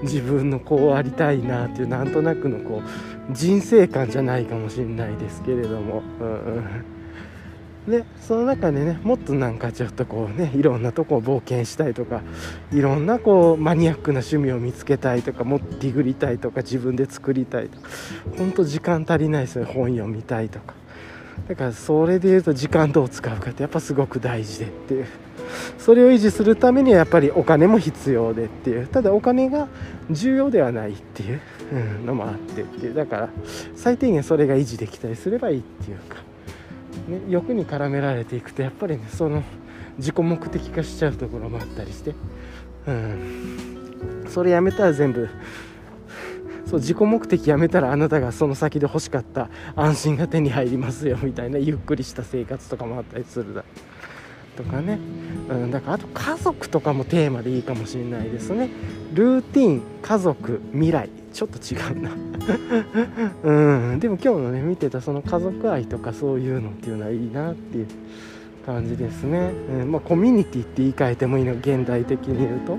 [0.00, 6.02] う自分のこうありたいなっていうなんとなくのこう人生観じゃないかもしれないですけれども。
[6.20, 6.94] うん
[7.88, 12.22] でその中でねもっとなんかちょっとこうねいろんなとこを冒険したいとか
[12.72, 17.88] いろんなこうマニアックな趣味を見つけたいとかもっとディグりたいとか自分で作りたいとか
[18.38, 20.74] ほんと時間足りないですね本読みたいとか。
[21.48, 25.06] だからそれで言うと時間どう使うかってやっぱすごく大事でっていう。
[25.78, 28.86] それを維持するためにはやっぱりお金も必要でっていう。
[28.86, 29.68] ただお金が
[30.10, 31.40] 重要ではないっていう。
[32.04, 32.94] のもあってっていう。
[32.94, 33.28] だから
[33.74, 36.16] 最低限それが維持できたりすればいいっていうか。
[37.08, 39.42] ね、欲に絡められていくとやっぱりねその
[39.98, 42.14] 自己目的化しちゃうところもあったりして、
[42.86, 45.28] うん、それやめたら全部。
[46.66, 53.93] そう自己目的やめたらあなたがその先で欲しかった安心が手に入りますよみたいなゆっくりした生活とかもあったりするだろう。
[54.56, 54.98] とかね、
[55.48, 58.70] うん、だからあと家族とかもテーマでいいかもしれないですね。
[59.12, 61.08] ルーティン家族未来。
[61.34, 62.10] ちょっと違うな。
[63.42, 67.86] うんでも今日のね見てたその家族愛とかそういうのっていうのはいいなっていう
[68.64, 69.50] 感じですね、
[69.82, 72.78] うん、まあコミュニティって言い換えてもいいの現代的に言うと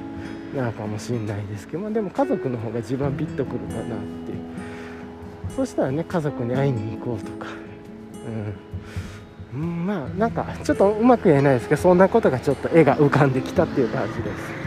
[0.55, 4.37] なのかもしれないですけど、まあ、でも家族の方が自分はビッとくるかなっていう。
[5.53, 7.47] そしたらね家族に会いに行こうとか。
[8.25, 8.64] うん。
[9.55, 14.65] うん、まあなんかちょっとうまく言えないですけどそんなことがちょっと絵が浮かんできたっていう感じです。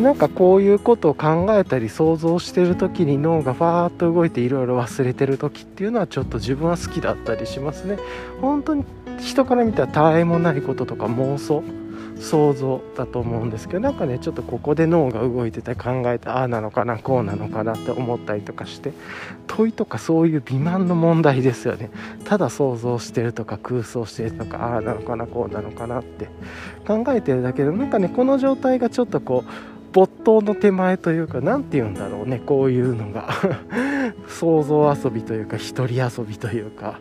[0.00, 7.98] なんかこういうことを考えたり想像してる時に脳がファーッと動いていろいろ忘れてる時っていうのはちょっと自分は好きだったりしますね
[8.40, 8.84] 本当に
[9.20, 11.62] 人から見たらたわいもないこととか妄想。
[12.22, 18.92] 想像だと思うんですけどなんかねちょっとここで脳が動いてて考えてああなのかなこうなのかなって思ったりとかして
[19.46, 21.90] 問いとかそういう美満の問題ですよね。
[22.24, 26.28] ただ想像してるとか空想してるとかああなのかなこうなのかなって
[26.86, 29.50] 考えてるだけでなんかねこの状態がちょっとこう
[29.92, 33.28] 没頭の手前というか何て言うんだろうねこういうのが。
[34.28, 36.98] 想像遊びというか一人遊びというか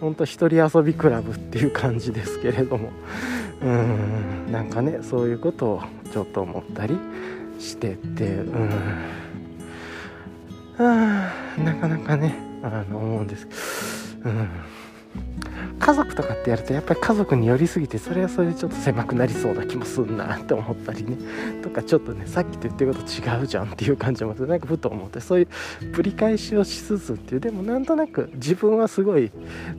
[0.00, 2.90] 本当一人遊びクラブっていう感じですけれども。
[3.62, 4.52] うん。
[4.52, 5.82] なんかねそういうことを
[6.12, 6.98] ちょっと思ったり
[7.58, 8.26] してて。
[8.26, 8.70] うん。
[10.78, 14.18] あなかなかねあの思うんです。
[14.24, 14.48] うん。
[15.78, 21.16] 家族とかってやるとやっぱり家族に寄りすぎてそれはそれでちょっと狭くなりそうな気もすんなって思ったりね。
[21.62, 25.48] とかちょっとねさっきと言ってること違うじゃんっていう感じもなんかふと思ってそういう
[25.92, 27.40] ぶり返しをしつつっていう。
[27.40, 29.30] でもなんとなく自分はすごい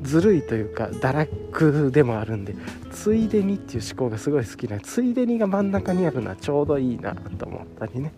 [0.02, 2.56] ずるいというか堕落でもあるんで
[2.92, 8.14] ついでにっていう思考がすごい好きなついでにが真ん中にあるのはちょうどいいなと思ったりね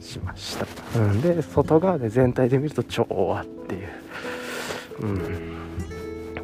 [0.00, 0.66] しました、
[0.98, 3.88] うん、で外側で全体で見ると調和っていう、
[5.02, 5.49] うん、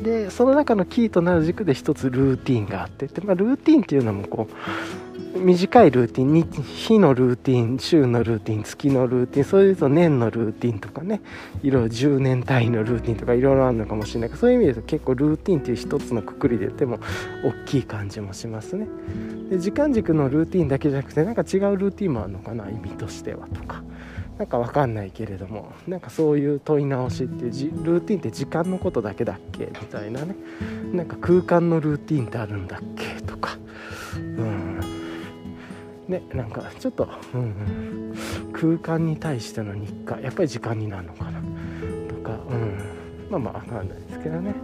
[0.07, 4.49] でその中のキーとなる軸で一つルーティンがあってで、まあ、ルーティンっていうのもこ
[5.35, 11.21] う短いルーティン日のルーティン週のルーティン月のルーティンそういうと年のルーティンとかね
[11.65, 17.01] いろいろ10年単位のルーティンとかいろいろあるのかもしれないけどそういう意味で結構ルーティンっていう一つのくくりで言っても
[17.45, 18.87] 大きい感じもしますね。
[19.51, 23.83] で時間軸のルーティンだけじゃなくてなんか違うルーティンもあるのかな意味としてはとか。
[24.39, 29.67] なんか分かんないけれどもなんかそういう問い直しってルーティンって時間のことだけだっけ？
[29.67, 30.37] みたいなね。
[30.93, 33.23] なんか空間のルーティンってあるんだっけ？
[33.23, 33.57] とか。
[34.15, 34.81] うん。
[36.07, 38.15] ねなんかちょっと、うんうん、
[38.53, 40.21] 空間に対しての日課。
[40.21, 41.41] やっぱり時間になるのかな？
[42.09, 42.79] とか、うん、
[43.31, 44.55] まあまあ分かんないですけどね。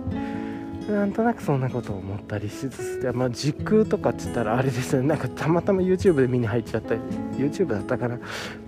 [0.89, 5.07] なんとなくそんなことを思ったりしつつでまあ、時空とかって言ったらあれですね。
[5.07, 6.95] なんかたまたま YouTube で見に入っちゃった
[7.37, 8.19] YouTube だったから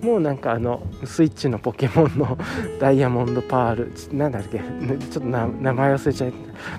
[0.00, 2.38] もうなんかあのスイッチのポケモンの
[2.80, 4.16] ダイヤモンドパール。
[4.16, 4.58] なんだっけ？
[4.58, 6.32] ちょっと名前忘れちゃい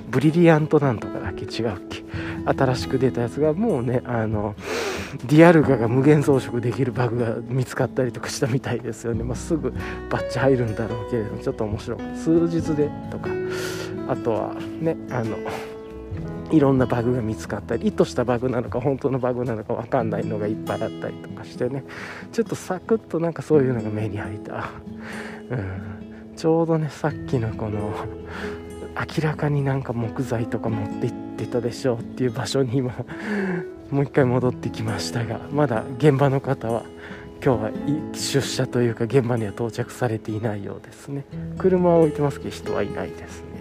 [0.10, 1.46] ブリリアントなんとかだっけ？
[1.46, 2.04] 違うっけ？
[2.46, 4.56] 新しく出たやつがもうねあの
[5.26, 9.74] ディアルガが無限増殖できるバグが見つかったりとかしたみたいですよね、まあ、すぐ
[10.10, 12.00] バッチ入るんだろうけれどもちょっと面白い。
[12.16, 13.30] 数日でとか。
[14.08, 15.38] あとはねあの
[16.52, 21.84] いろんなバグが見つかったり意図したバグなのか本当のバグなのか分かんないのがいっぱいあったりとかしてね。
[22.32, 24.70] ちょっとサクッとなんかそういうのが目に入った、
[25.50, 27.94] うん、ちょうどねさっきのこの
[28.96, 32.94] 明らかになんか木材とか持って行ってたでしょうっていう場所に今
[33.92, 36.84] もう一回戻ってきましたがまだ現場の方は
[37.44, 37.72] 今日は
[38.14, 41.26] 出社というか現場には到着されていないようですね。
[41.58, 43.55] 車は置いてますけど人はいないですね。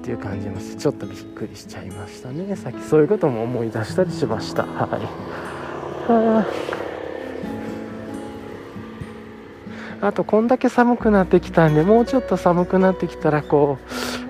[0.00, 2.56] っていう感じもしてちょっとびっくりしちゃいましたね。
[2.56, 4.64] さっきそういうことも思い出したりしました。
[4.64, 6.89] はい。
[10.00, 13.78] あとこんだけ寒くなってきたんでもうちょっと寒くなってきたらこ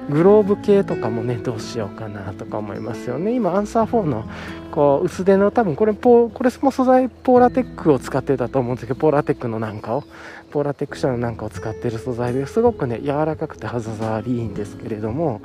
[0.09, 3.33] うグローブ系とかもねどうしようかなとか思いますよね。
[3.35, 4.25] 今アンサー4の
[4.73, 10.05] こう薄手の多分これポこれも素材ポーラテックを使ってたと思うんですけどポーラテックのなんかを
[10.51, 15.41] ポーラテック社のなんかを使ってる素材ですごくね柔らかくて肌触りいいんですけれども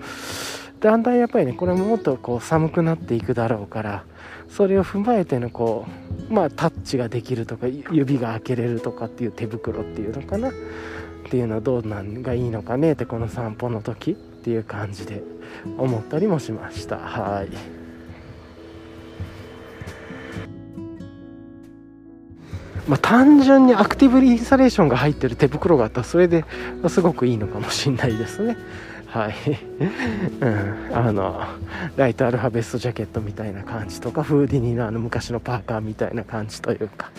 [0.79, 4.03] だんだんやっぱりねこれももっとこう寒くなっていくだろうから
[4.49, 5.87] それを踏まえてのこ
[6.29, 10.49] うまあタッチができるとか指が開けれるとかっていう手袋っていうのかな？
[10.49, 10.51] っ
[11.27, 12.91] ていうのはどうなんがいいのかね？
[12.91, 15.23] ってこの散歩の時っていう感じで
[15.77, 16.97] 思ったりもしました。
[16.97, 17.49] はい。
[22.87, 26.45] まあ、単純にアクティブインサレーションが入ってる手袋があったらそれで
[26.87, 28.57] すごくいいのかもしれないですね。
[29.15, 29.33] はい、
[30.41, 31.41] うん、あの
[31.95, 37.11] ライトアルファベストジャケットみたいな感じとかフーディニーのあの昔のパーカーみたいな感じというか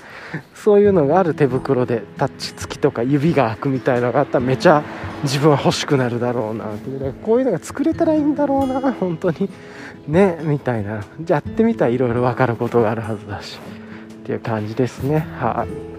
[0.55, 4.85] そういうのがある手袋でタッチ付きとか指が開くみたいなのがあったらめちゃ
[5.23, 9.49] 自分は欲しくなるだろうなっていうこういうのが作れたらいいんだろうな本当に。
[10.07, 11.03] ねみたいな。
[11.27, 13.59] やってみたらいろいろ分かることがあるはずだし
[14.23, 15.27] っていう感じですね。
[15.41, 15.96] はい。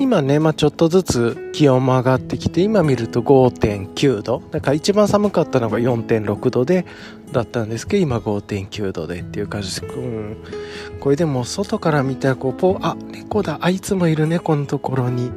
[0.00, 4.42] 今ね、まあ、ちょっとずつ気温も上がってきて、今見ると5.9度。
[4.50, 6.86] だから一番寒かったのが4.6度で、
[7.32, 9.84] だったんですけど、今5.9度でっていう感じです。
[9.84, 10.36] うん。
[11.00, 15.30] これでも外から見たら、こう、ポあ、猫だ、あいつもいる猫のところに、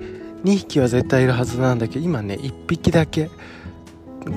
[0.45, 3.29] 2匹は絶対いるはずなんだけど、今ね、1匹だけ、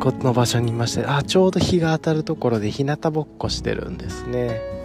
[0.01, 4.76] この場所にいまして、あ、ちょうど日が当たるところで日向ぼっこしてるんですね。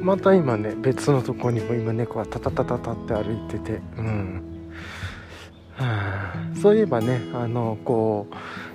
[0.00, 4.42] また今ね別のとこにも今猫がタタタタタって歩いててうん。
[5.74, 8.26] はあ、そういえばねあのこ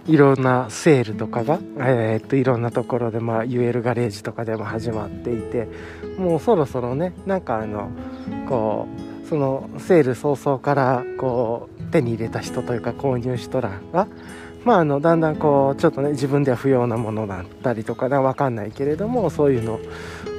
[0.07, 5.67] ういろんなセールとかが、えー、っといろんなところで、まあ、UL ガレージとかでも始まっていて
[6.17, 7.89] もうそろそろねなんかあの
[8.47, 8.87] こ
[9.23, 14.07] うそのセール早々からこう手に入れた人というか購入人らが
[14.65, 19.79] まあ、あのだんだんこうちょっとね自分では不要なものだったりとか分かんないけれどもそういうの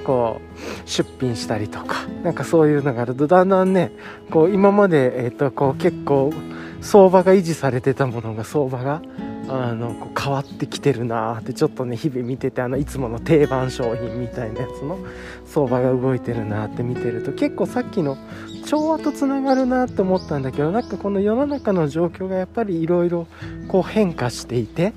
[0.06, 3.90] こう出品したりとかなんかそういうのがあるとだんだんね
[4.30, 6.32] こう今まで、えー、とこう結構
[6.80, 9.02] 相場が維持されてたものが相場が
[9.48, 14.96] あのこう変わってきてるなってちょっとね日々見ててあのいつもの定番商品みたいなやつの
[15.44, 18.16] 相場が動いてるなって見てると結構さっきの
[18.64, 23.26] 調和とつながるなって思ったんだけどなんかこの世の中の状況がやっぱりいろいろ
[23.66, 24.92] こう変化していて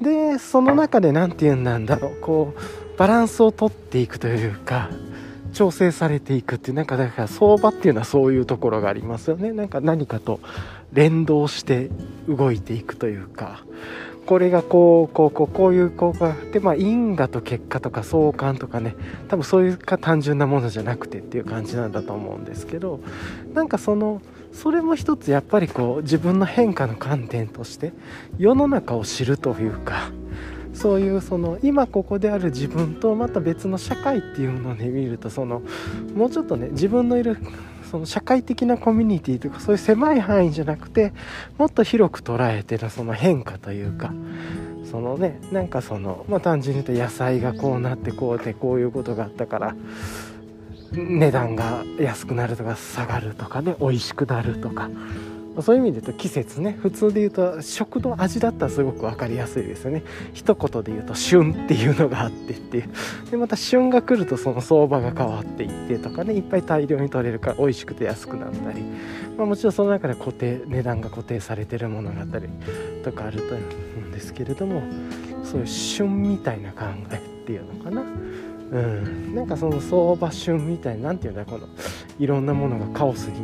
[0.00, 4.90] でその中で何て言うんなんだろうこうバランスをとっていくというか
[5.52, 9.52] 調整されていくっていうなんかだから相場っていうのはそういうところがありますよね。
[9.52, 10.40] なんか何かと
[10.92, 11.90] 連動して
[12.28, 13.60] 動いていくというか
[14.26, 18.96] これがこうこうこうこういう効果があってまあ因果と結果とか相関とかね
[19.28, 23.00] 多分そういうか単純なものじゃなくてっていう感じなんだと思うんですけど
[23.54, 24.20] なんかその
[24.52, 27.92] それも一つやっぱりこう自分の変化の観点として
[28.36, 30.10] 世の中を知るというか
[30.76, 35.62] そういうその今ここである自分とまた別の社会っていうので見るとその
[36.14, 37.38] もうちょっとね自分のいる
[37.90, 41.14] その社会的なコミュニティとかそういう狭い範囲じゃなくて
[41.56, 44.12] もっと広く捉えてのその変化というか。
[44.90, 49.74] そのねなんかそのまあ単純に言うと野菜がこうなってこうでこういうことがあったから
[50.92, 54.88] 値段が安くなるとか下がるとかね美味しくなるとか。
[55.62, 56.76] そういう意味で言うと季節ね。
[56.80, 60.02] 普通で言うと食の味だったらすごく分かりやすいですよね。
[60.32, 62.90] 一言で言うと旬っていうのがあってっていう。
[63.30, 66.34] でまた旬が来るとその相場が変わっていってとかね。
[66.34, 68.82] いっぱい大量に取れるから美味しくて安くなったり、
[69.36, 72.48] まあ、もちろんその中で固定値段が固定されてるものがあったり
[73.02, 73.64] とかあると思
[74.04, 74.82] うんですけれども。
[75.46, 78.02] そういう旬みたいな考えっていうのかな。
[78.02, 81.68] うん、なんかその相場旬みたいな何て言うんだこの
[82.18, 83.40] いろんなものがカオスに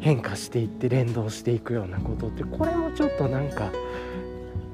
[0.00, 3.70] 変化していって連動していくようなことってこれもちょっとなんか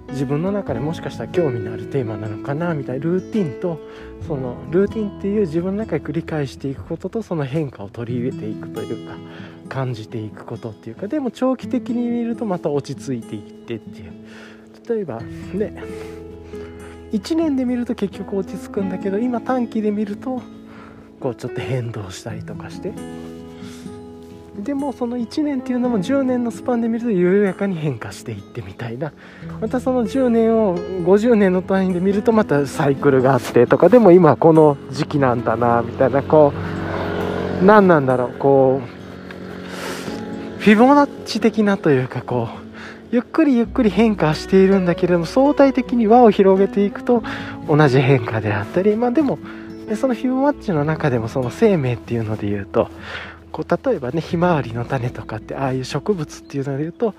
[0.08, 3.80] 自分の中でもしかしたら興味のあるテーマなのかなみたいなルーティンと
[4.26, 9.16] そのルーティンっていう自分の中で繰り返していくこととその変化を取り入れていくというか
[9.68, 14.12] 感じていくことっていうかでも長期的に見るとまた落ち着いていってっていう。
[14.88, 15.82] 例えばね
[17.12, 20.42] 1年で見ると結局落ち着くんだけど今短期で見ると
[21.20, 22.92] こうちょっと変動したりとかして
[24.58, 29.12] でもその1年っていうのも10年のスパンで見ると緩やかに変化していってみたいな。
[29.60, 36.52] またその10年を50年の単位で見るとまたサイクルがあってとかでも今この時期なんだなみたいなこ
[37.62, 38.96] う何なんだろうこう
[40.60, 42.66] フィボナッチ的なというかこう
[43.12, 47.22] ゆっくりゆっくり変化しているんだけれども相対的に輪を広げていくと
[47.68, 48.96] 同じ変化であったり。
[48.96, 49.38] まあでも
[49.94, 52.88] そのフィボナッチの中でもその生命っていうので言うと
[53.56, 57.14] こう例えばねひまわりの種とかってああいう植物っていうので言うと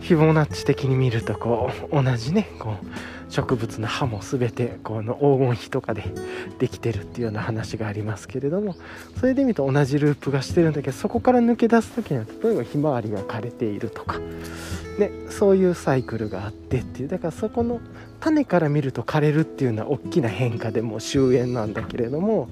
[0.00, 6.04] フィボナッチ的に見るとこう同じねこう植物の葉も全てこの黄金比とかで
[6.60, 8.76] できてるっていうような話がありますけれども
[9.18, 14.18] それで見ると同じループがしてるんだけどそこから抜け出す時には例えばひまわりが枯れているとか、
[14.98, 17.80] ね、そういうサイクルがあってっていうだからそこの
[18.20, 22.50] 種から見ると枯れるっていうのは大きな変化でも終焉なんだけれども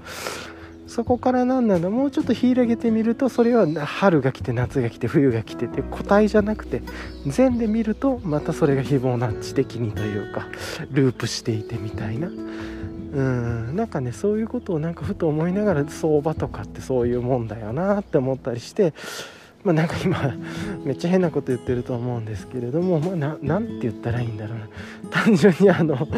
[0.86, 6.82] そこから何なんだもうちょっと広げてみるとそれは春が来て夏が来て冬が来てって個体じゃなくて
[7.26, 10.46] 禅で見るとまたそれが非凡な知的にというか
[10.90, 12.28] ループしていてみたいな。
[13.14, 18.92] うんなんかねそういうことをなんかふと思いながら相場とかってそういうもんだよなって思ったりして
[19.64, 20.34] まあ、なんか今
[20.84, 24.68] めっちゃ変なこと言ってると思うんですけれども、まあ、なんて言ったらいいんだろうな。
[25.10, 26.08] 単純にあの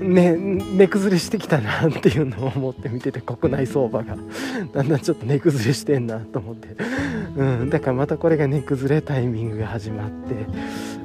[0.00, 4.16] ね値崩れしてきたなっていうのを思って見てて国内相場が
[4.72, 6.68] だんだんちょっと値崩れしてんなと思って、
[7.36, 10.34] うん、だからまたこれが値崩れタイミングが始まって、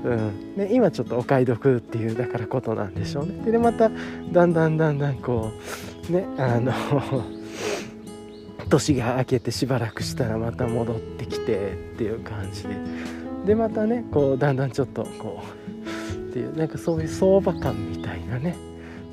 [0.05, 3.51] うんね、今ちょっとお買い得っていうだからことなんでしょうね。
[3.51, 3.89] でまた
[4.31, 5.51] だんだんだんだんこ
[6.09, 6.71] うねあの
[8.69, 12.69] 年が明けてしばらくしたらまた戻ってきてっていう感じで。
[13.45, 15.41] でまたねこうだんだんちょっとこ
[16.15, 18.55] うっていうなんかそういう相場感みたいなね。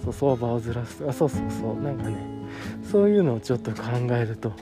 [0.05, 1.05] そう相場をずらす。
[1.09, 1.83] あそうそうそう。
[1.83, 2.17] なんかね
[2.91, 4.53] そういうのをちょっと考えると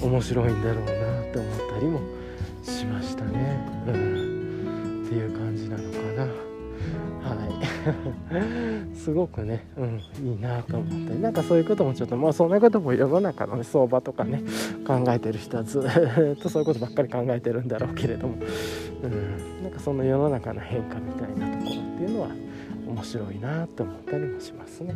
[0.00, 0.90] 面白いんだろうな
[1.22, 2.00] って思ったりも
[2.62, 3.58] しましたね。
[3.88, 5.04] うん。
[5.06, 5.45] っていう感じ
[8.94, 14.42] すごくね、うん、いいなと思ってなんかそういうこともちょっとまあそんなことも世の中の、ね、相場とかね
[14.86, 15.82] 考えてる人はずっ
[16.42, 18.34] とそういうことばっかり考えてるんだろうけれども、
[19.02, 22.28] うん、なんかその世の中の変化みたいなところっていうのは
[22.88, 24.94] 面白いなって思ったりもしますね。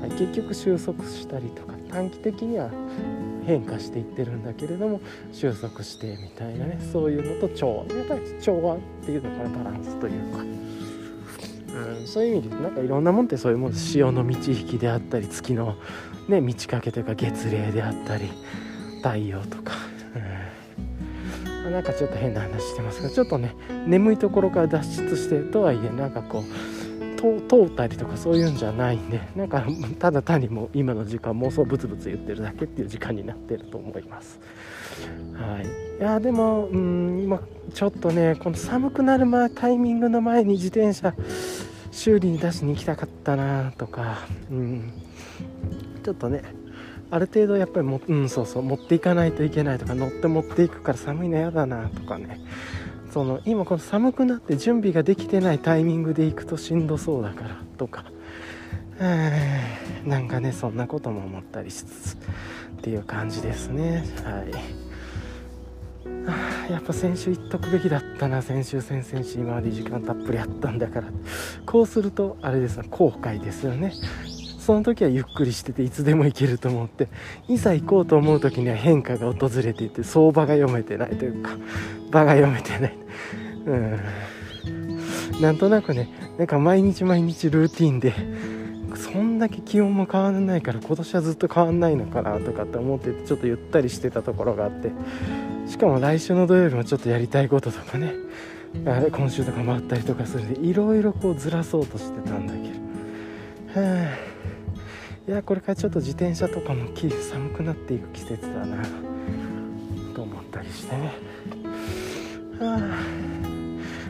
[0.00, 2.70] はい、結局収束したりとか短期的には
[3.46, 5.00] 変化していってるんだけれども
[5.32, 10.44] 収束してみたいなねそういうのと調和やっぱり調和っていうのかなバランスというか。
[11.74, 15.76] うん、そういう意味でなんかいろんなもんってそういうもん潮の満ち引きであったり月の、
[16.28, 18.30] ね、満ち欠けというか月齢であったり
[18.98, 19.74] 太陽とか、
[21.64, 23.54] うん、なんかちょっと変な話してますがちょっとね
[23.86, 26.44] 眠いところから脱出してとはいえなんかこう
[27.20, 29.66] 通ったりとかそういうんじゃないんでなんか
[29.98, 34.40] ただ単にもう今の時間妄想ブツブツ言ってるだけっていう時間になってると思います。
[35.34, 35.66] はい。
[35.98, 37.40] いやでもうん今
[37.74, 41.14] ちょっとねこの寒くなる前タイミングの前に自転車
[41.90, 44.18] 修理に出しに行きたかったなとか
[44.50, 44.92] うん。
[46.02, 46.42] ちょっとね
[47.10, 52.40] ある程度やっぱりも、うん、そうそう持っていかないといけないとか乗って持っていくから寒いの嫌だなとかね。
[53.12, 58.04] その今この寒くなって準備ができてないタイミングで行くとしんどそうだからとか。
[60.04, 62.16] なんかねそんなことも思ったりしつつっ
[62.82, 64.04] ていう感じですね。
[64.24, 64.89] はい。
[66.70, 71.08] やっぱ先週言っとくべきだったな先週先々週今まで時間たっぷりあったんだから。
[71.66, 73.92] こうするとあれですね後悔ですよね。
[74.58, 77.08] その時はゆっくりしてていつでも行けると思って
[77.48, 81.56] いざ行こうと思う時には変化が訪れていて相場が読めてないというか
[82.10, 82.96] 場が読めてない。
[83.66, 84.00] うん。
[85.40, 88.14] なんとなくねなんか毎日毎日ルーティンで
[88.94, 94.90] そんだけ気温も変わらないから今年はずっと変わんないのかなとかって思っててちょっとゆったりしてたところがあって。
[95.70, 98.12] しかも来週の土曜日もちょっとやりたいこととかね。
[98.84, 103.80] あれ今週とかもあったりとかするんでいろいろこうずらそうとしてたんだけど。
[103.80, 104.06] は
[105.26, 108.82] あいやこれからちょっと自転車とかも寒くなっていく季節だな。
[110.12, 111.12] と思ったりしてね。
[112.58, 112.80] はあ。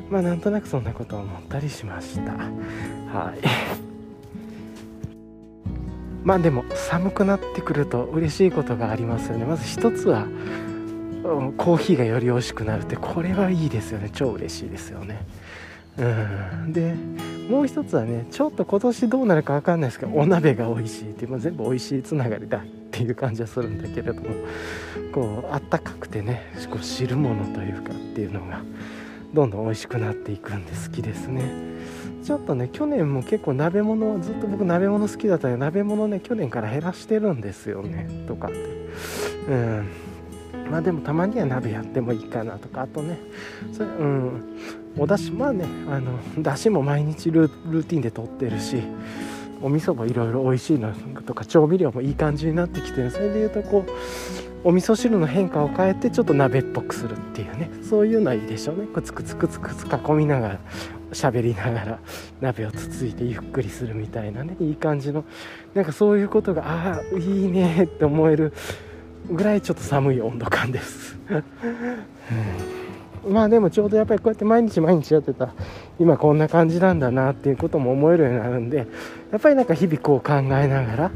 [0.08, 2.32] まあなんとなくそんなことを思ったりしました。
[2.32, 3.38] はい。
[6.24, 9.44] まあでも寒くなってくると嬉しいことがありますよね。
[9.44, 10.26] まず一つは
[11.22, 14.10] コーヒーがより美味しくなるってこれはいいですよね。
[14.12, 15.26] 超嬉しいですよね。
[15.98, 16.04] う
[16.68, 16.72] ん。
[16.72, 16.94] で
[17.50, 24.22] もう一つはねちょっと今年どうなるか分かんないですけどお鍋が美味しいっていう、まあ、全部美味しいつながりだっていう感じはするんだけれども
[25.12, 28.62] こうあったかくてねこう汁物というかっていうのが
[29.34, 31.70] どんどん美味しくなっていくんで好きですね。
[32.24, 38.08] ちょっとね去年も結構鍋物ずっと僕鍋物好きだったけど鍋物ね去年から減らしてるんですよね。
[38.28, 38.56] とかって。
[39.48, 40.09] うん。
[40.70, 43.18] まあでもたまには鍋やってもいいかなとかあとね
[43.72, 44.56] それうん。
[44.98, 48.82] おだしまあねあのだしも毎日ルーティンでとってるし
[49.62, 50.92] お味噌もいろいろ美味しいの
[51.22, 53.90] とか調味料もいい感じになってきてそれでいうとこう
[54.62, 57.70] お味噌汁の変化を変えてちょっと鍋っぽくするっていうね。
[57.82, 58.86] そういうのはいいでしょうね。
[58.86, 60.60] くつくつくつくつ囲みながら
[61.12, 61.98] 喋りながら
[62.42, 64.56] 鍋をつついてゆっくりするみたいなね。
[64.60, 65.24] いい感じの。
[65.72, 68.52] なんかそういうことがああいいねって思える
[69.30, 71.16] ぐらいちょっと寒い温度感です、
[73.24, 75.54] うん、まあでもちょうどやっぱりこうやって毎日毎日やってた。
[76.00, 78.86] 今こんな感じなんだなっていうことも思えるようになるんで
[79.30, 81.10] やっぱりなんか日々こう考えながらっ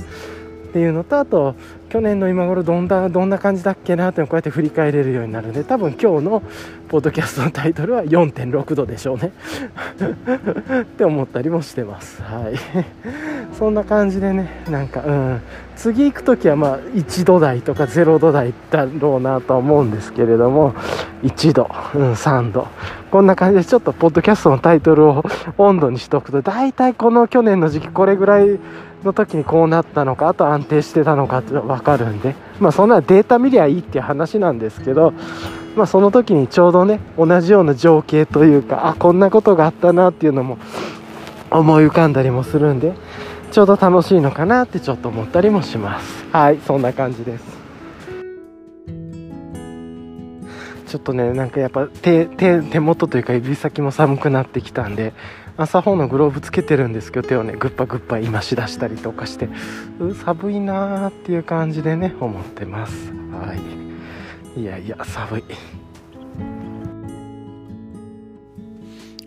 [0.75, 1.55] ていうのとあと
[1.89, 6.43] 去年の今頃どんなどんな感じだっけなってこうやって振り返れるようになるんで多分今日の
[6.89, 9.33] ポッドキャストのタイトルは4.6度でしょうね。
[10.83, 12.21] って思ったりもしてます。
[12.23, 12.55] はい。
[13.57, 15.41] そんな感じでねなんかうん。
[15.77, 20.75] 次行く時はまあ1度台とか0度台だろうなと思うんですけれども
[21.23, 22.69] 1度、うん、3度。
[23.11, 25.25] こんな感じでちょっとポッドキャストのタイトルを
[25.57, 28.59] 温度にしておくと大体この去年の時期これぐらい
[29.05, 35.13] の時にこうなったのかあと安定してたのかって分かるんでまあそんなデータ見りゃいいっていう話なんですけど
[35.77, 40.59] まあその時にちょうどね同じような情景というかあこんなことがあったなっていうのも
[41.51, 42.95] 思い浮かんだりもするんで
[43.55, 46.25] ちょうど楽しいのかなってちょっと思ったりもします。
[46.33, 47.45] はいそんな感じです。
[50.89, 55.13] ちょっとねなんかやっぱ手手手元というか指先も寒くなってきたんで
[55.57, 59.49] 朝方のグローブつけてるんですけど手をねグッパグッパ今しだしたりとかして
[60.01, 63.13] う寒いなーっていう感じでね思ってます。
[63.31, 63.55] は
[64.57, 64.61] い。
[64.61, 65.45] いやいや寒い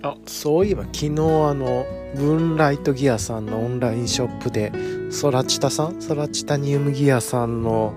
[0.10, 0.18] あ。
[0.26, 1.12] そういえば昨日あ
[1.54, 1.86] の
[2.16, 4.72] ムーンライトギアさんのオンラインショップで
[5.12, 6.02] ソラチタさん？
[6.02, 7.94] ソラチタニウムギアさんの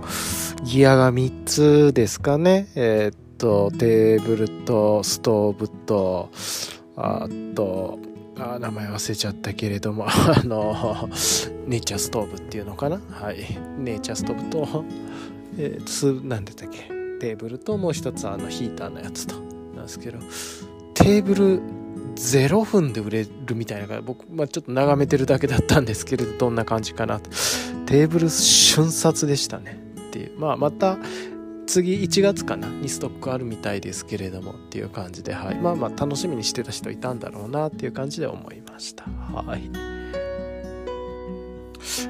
[0.65, 2.69] ギアが3つですかね？
[2.75, 6.31] えー、っとテーブルとストーブと
[6.97, 7.99] あと
[8.39, 11.09] あ名前忘れちゃったけれども あの
[11.67, 13.01] ネイチャーストーブっていうのかな？
[13.11, 13.37] はい。
[13.79, 14.85] ネイチャーストーブと、
[15.59, 16.89] えー、す何でしたっけ？
[17.21, 19.35] テーブルともう一つあのヒーターのやつと。
[19.75, 20.19] なんですけど
[20.95, 21.63] テーブル
[22.15, 27.21] 0分で売れるみたいな僕、まあ、ちょっと眺めてるだけだったんですけれどどんな感じかな。
[27.87, 29.81] テーブル瞬殺でしたね。
[30.09, 30.39] っていう。
[30.39, 30.99] まあまた
[31.67, 32.69] 次1月かな。
[32.69, 34.53] にストックあるみたいですけれども。
[34.53, 37.69] っていう感じで、はい、まあまあ楽しみにしてた人いたんだろうな。
[37.69, 39.05] っていう感じで思いました。
[39.05, 40.00] はい。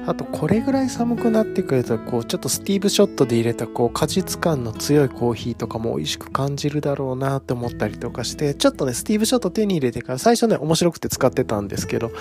[0.05, 12.11] あとこれぐらい寒くなってくるとこうちょっとスティーブショットで入れたこう果実感の強いコーヒーとかも美味しく感じるだろうなって思ったりとかしてちょっとねスティーブショット手に入れてから最初ね面白くて使ってたんですけど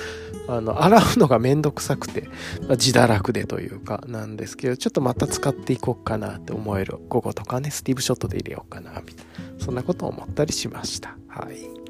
[0.48, 2.28] あの洗うのがめんどくさくて、
[2.62, 9.26] ま、自堕落でというかなんですけどちょっとまた使っていこうかなって思える午後とかねスティーブショットで入れようかなみたい
[9.58, 11.80] なそんなことを思ったりしましたはい。